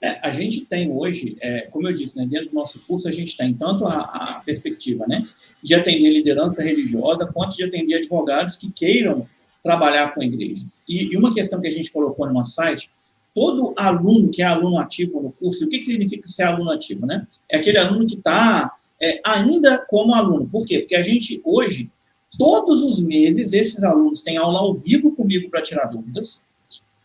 [0.00, 3.10] É, a gente tem hoje, é, como eu disse, né, dentro do nosso curso, a
[3.10, 5.26] gente tem tanto a, a, perspectiva né,
[5.62, 9.26] de atender liderança religiosa, quanto de atender advogados que queiram
[9.62, 10.84] trabalhar com igrejas.
[10.88, 12.88] E, e, uma questão que a gente colocou no nosso site,
[13.34, 17.04] todo aluno que é aluno ativo no curso, o que, que significa ser aluno ativo?
[17.04, 17.26] Né?
[17.48, 18.72] É aquele aluno que está
[19.02, 20.48] é, ainda como aluno.
[20.48, 20.78] Por quê?
[20.80, 21.90] Porque a gente, hoje,
[22.38, 26.46] todos os meses, esses alunos têm aula ao vivo comigo para tirar dúvidas,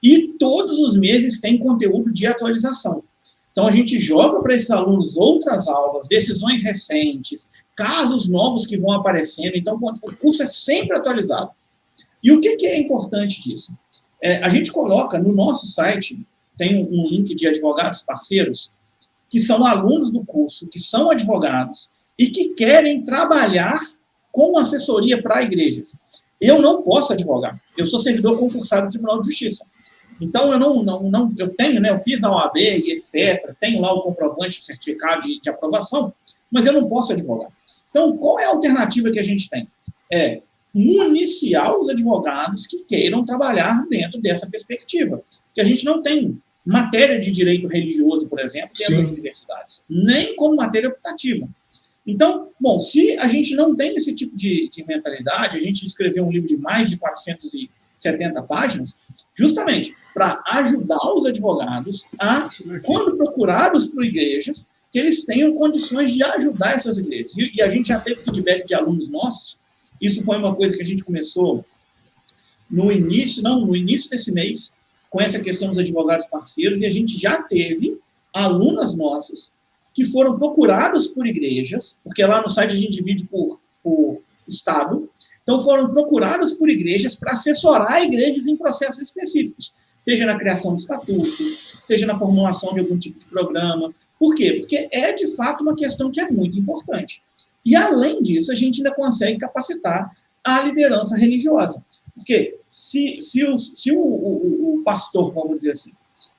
[0.03, 3.01] e todos os meses tem conteúdo de atualização.
[3.53, 8.91] Então, a gente joga para esses alunos outras aulas, decisões recentes, casos novos que vão
[8.91, 9.55] aparecendo.
[9.55, 11.51] Então, o curso é sempre atualizado.
[12.21, 13.71] E o que, que é importante disso?
[14.21, 16.19] É, a gente coloca no nosso site,
[16.57, 18.71] tem um link de advogados parceiros,
[19.29, 23.79] que são alunos do curso, que são advogados e que querem trabalhar
[24.31, 25.95] com assessoria para igrejas.
[26.41, 27.61] Eu não posso advogar.
[27.77, 29.65] Eu sou servidor concursado do Tribunal de Justiça.
[30.19, 33.81] Então, eu não, não, não eu tenho, né, eu fiz a OAB e etc., tenho
[33.81, 36.13] lá o comprovante, o certificado de, de aprovação,
[36.51, 37.49] mas eu não posso advogar.
[37.89, 39.67] Então, qual é a alternativa que a gente tem?
[40.11, 40.41] É
[40.73, 45.21] municiar os advogados que queiram trabalhar dentro dessa perspectiva.
[45.53, 49.01] Que a gente não tem matéria de direito religioso, por exemplo, dentro Sim.
[49.01, 51.47] das universidades, nem como matéria optativa.
[52.05, 56.25] Então, bom, se a gente não tem esse tipo de, de mentalidade, a gente escreveu
[56.25, 56.97] um livro de mais de
[57.97, 58.99] 470 páginas,
[59.35, 62.49] justamente para ajudar os advogados a,
[62.83, 67.35] quando procurados por igrejas, que eles tenham condições de ajudar essas igrejas.
[67.37, 69.57] E, e a gente já teve feedback de alunos nossos
[70.03, 71.65] isso foi uma coisa que a gente começou
[72.69, 74.75] no início, não, no início desse mês,
[75.09, 77.97] com essa questão dos advogados parceiros, e a gente já teve
[78.33, 79.53] alunas nossas
[79.93, 85.09] que foram procuradas por igrejas, porque lá no site a gente divide por, por estado,
[85.43, 90.81] então foram procuradas por igrejas para assessorar igrejas em processos específicos, seja na criação de
[90.81, 91.43] estatuto,
[91.83, 93.93] seja na formulação de algum tipo de programa.
[94.17, 94.53] Por quê?
[94.59, 97.21] Porque é de fato uma questão que é muito importante.
[97.65, 100.11] E, além disso, a gente ainda consegue capacitar
[100.43, 101.83] a liderança religiosa.
[102.13, 105.91] Porque se, se, o, se o, o, o pastor, vamos dizer assim,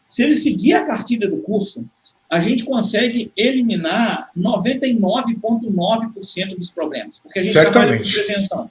[0.08, 1.84] se ele seguir a cartilha do curso,
[2.30, 7.18] a gente consegue eliminar 99,9% dos problemas.
[7.18, 7.72] Porque a gente Certamente.
[7.72, 8.70] trabalha com prevenção.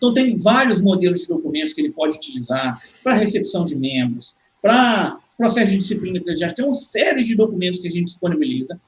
[0.00, 5.18] Então, tem vários modelos de documentos que ele pode utilizar para recepção de membros, para
[5.36, 6.62] processo de disciplina eclesiástica.
[6.62, 8.80] Tem uma série de documentos que a gente disponibiliza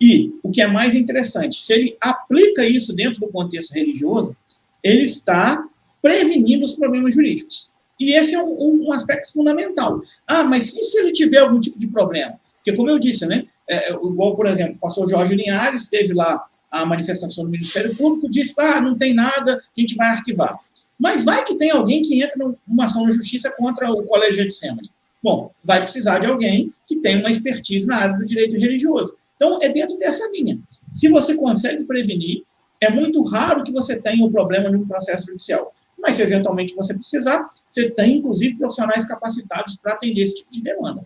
[0.00, 4.34] e o que é mais interessante, se ele aplica isso dentro do contexto religioso,
[4.82, 5.62] ele está
[6.00, 7.68] prevenindo os problemas jurídicos.
[7.98, 10.00] E esse é um, um aspecto fundamental.
[10.26, 12.40] Ah, mas e se ele tiver algum tipo de problema?
[12.56, 13.46] Porque, como eu disse, né?
[13.68, 18.30] É, igual, por exemplo, o pastor Jorge Linhares teve lá a manifestação do Ministério Público,
[18.30, 20.58] disse, ah, não tem nada, a gente vai arquivar.
[20.98, 24.54] Mas vai que tem alguém que entra numa ação na justiça contra o colégio de
[24.54, 24.90] Semane.
[25.22, 29.14] Bom, vai precisar de alguém que tenha uma expertise na área do direito religioso.
[29.36, 30.58] Então, é dentro dessa linha.
[30.92, 32.42] Se você consegue prevenir,
[32.80, 35.74] é muito raro que você tenha um problema no processo judicial.
[35.98, 40.62] Mas, se eventualmente você precisar, você tem, inclusive, profissionais capacitados para atender esse tipo de
[40.62, 41.02] demanda.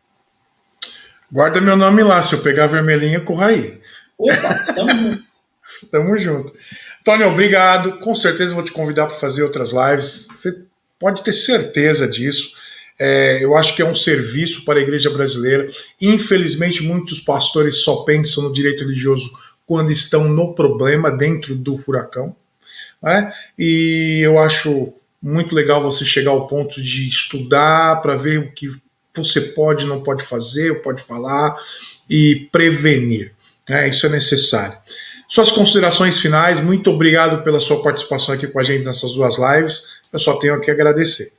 [1.30, 3.80] Guarda meu nome lá, se eu pegar a vermelhinha, corra aí.
[4.18, 5.33] Opa, tamo junto.
[5.90, 6.52] Tamo junto.
[7.04, 7.98] Tony, obrigado.
[7.98, 10.28] Com certeza vou te convidar para fazer outras lives.
[10.30, 10.64] Você
[10.98, 12.54] pode ter certeza disso.
[12.98, 15.66] É, eu acho que é um serviço para a igreja brasileira.
[16.00, 19.30] Infelizmente, muitos pastores só pensam no direito religioso
[19.66, 22.34] quando estão no problema, dentro do furacão.
[23.02, 23.32] Né?
[23.58, 28.70] E eu acho muito legal você chegar ao ponto de estudar para ver o que
[29.14, 31.56] você pode, não pode fazer, pode falar
[32.08, 33.32] e prevenir.
[33.68, 33.88] Né?
[33.88, 34.76] Isso é necessário.
[35.26, 40.00] Suas considerações finais, muito obrigado pela sua participação aqui com a gente nessas duas lives.
[40.12, 41.32] Eu só tenho que agradecer.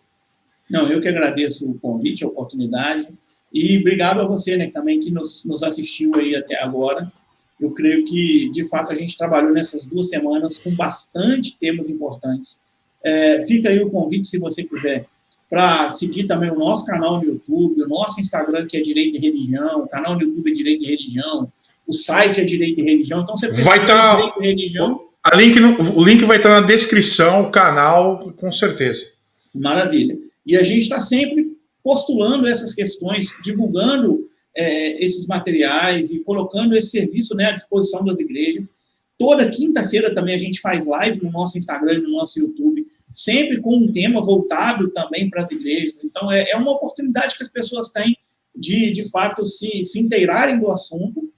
[0.69, 3.07] Não, eu que agradeço o convite, a oportunidade.
[3.53, 7.11] E obrigado a você, né, também, que nos, nos assistiu aí até agora.
[7.59, 12.61] Eu creio que, de fato, a gente trabalhou nessas duas semanas com bastante temas importantes.
[13.03, 15.05] É, fica aí o convite, se você quiser,
[15.49, 19.19] para seguir também o nosso canal no YouTube, o nosso Instagram, que é Direito e
[19.19, 21.51] Religião, o canal no YouTube é Direito e Religião,
[21.87, 23.21] o site é Direito e Religião.
[23.21, 23.87] Então, você vai estar.
[23.87, 24.15] Tá...
[24.15, 25.05] Direito e Religião.
[25.23, 29.05] A link o link vai estar na descrição, o canal, com certeza.
[29.53, 30.17] Maravilha.
[30.45, 36.89] E a gente está sempre postulando essas questões, divulgando é, esses materiais e colocando esse
[36.89, 38.73] serviço né, à disposição das igrejas.
[39.17, 43.75] Toda quinta-feira também a gente faz live no nosso Instagram, no nosso YouTube, sempre com
[43.75, 46.03] um tema voltado também para as igrejas.
[46.03, 48.17] Então, é, é uma oportunidade que as pessoas têm
[48.55, 51.29] de, de fato, se, se inteirarem do assunto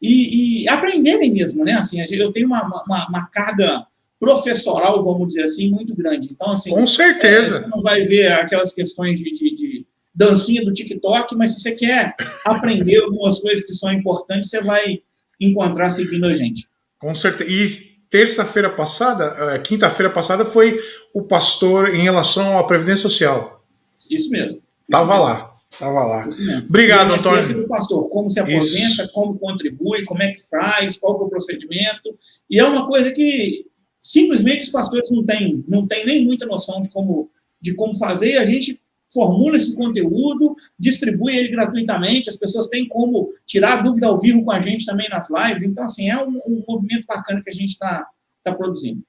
[0.00, 1.72] e, e aprenderem mesmo, né?
[1.72, 3.86] Assim, eu tenho uma, uma, uma carga
[4.18, 6.28] professoral, vamos dizer assim, muito grande.
[6.32, 7.58] Então, assim, com certeza.
[7.58, 11.60] É, você não vai ver aquelas questões de, de, de, dancinha do TikTok, mas se
[11.60, 15.00] você quer aprender algumas coisas que são importantes, você vai
[15.40, 16.66] encontrar seguindo a gente.
[17.06, 17.48] Com certeza.
[17.48, 17.66] E
[18.10, 20.76] terça-feira passada, é, quinta-feira passada, foi
[21.14, 23.64] o pastor em relação à Previdência Social.
[24.10, 24.60] Isso mesmo.
[24.82, 25.52] Estava lá.
[25.70, 26.28] Estava lá.
[26.68, 27.60] Obrigado, Antônio.
[27.60, 29.12] do pastor, como se aposenta, Isso.
[29.12, 32.18] como contribui, como é que faz, qual é o procedimento.
[32.50, 33.66] E é uma coisa que
[34.02, 37.30] simplesmente os pastores não têm, não têm nem muita noção de como,
[37.60, 38.80] de como fazer, e a gente
[39.12, 44.52] formula esse conteúdo, distribui ele gratuitamente, as pessoas têm como tirar dúvida ao vivo com
[44.52, 45.62] a gente também nas lives.
[45.62, 48.06] Então, assim, é um, um movimento bacana que a gente está
[48.42, 49.02] tá produzindo.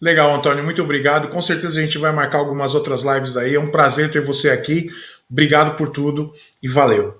[0.00, 1.28] Legal, Antônio, muito obrigado.
[1.28, 3.54] Com certeza a gente vai marcar algumas outras lives aí.
[3.54, 4.90] É um prazer ter você aqui.
[5.30, 6.32] Obrigado por tudo
[6.62, 7.18] e valeu.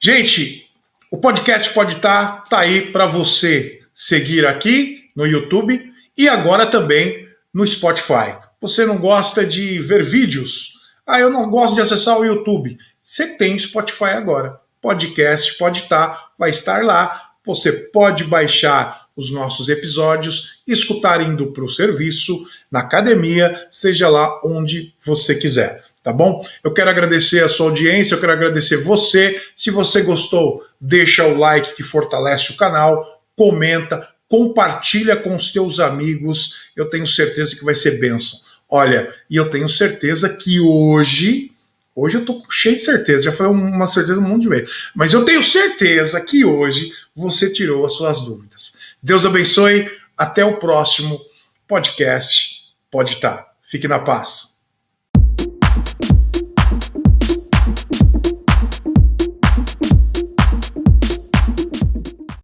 [0.00, 0.68] Gente,
[1.10, 6.66] o podcast pode estar tá, tá aí para você seguir aqui no YouTube e agora
[6.66, 8.36] também no Spotify.
[8.62, 10.80] Você não gosta de ver vídeos?
[11.04, 12.78] Ah, eu não gosto de acessar o YouTube.
[13.02, 14.60] Você tem Spotify agora.
[14.80, 17.30] Podcast pode estar, tá, vai estar lá.
[17.44, 24.40] Você pode baixar os nossos episódios, escutar indo para o serviço, na academia, seja lá
[24.44, 26.44] onde você quiser tá bom?
[26.64, 29.40] Eu quero agradecer a sua audiência, eu quero agradecer você.
[29.54, 35.78] Se você gostou, deixa o like que fortalece o canal, comenta, compartilha com os teus
[35.78, 36.70] amigos.
[36.76, 38.40] Eu tenho certeza que vai ser bênção.
[38.74, 41.52] Olha, e eu tenho certeza que hoje,
[41.94, 45.12] hoje eu tô cheio de certeza, já foi uma certeza um monte de vezes, mas
[45.12, 48.72] eu tenho certeza que hoje você tirou as suas dúvidas.
[49.02, 51.20] Deus abençoe, até o próximo
[51.68, 52.72] podcast.
[52.90, 53.46] Pode estar.
[53.60, 54.51] Fique na paz.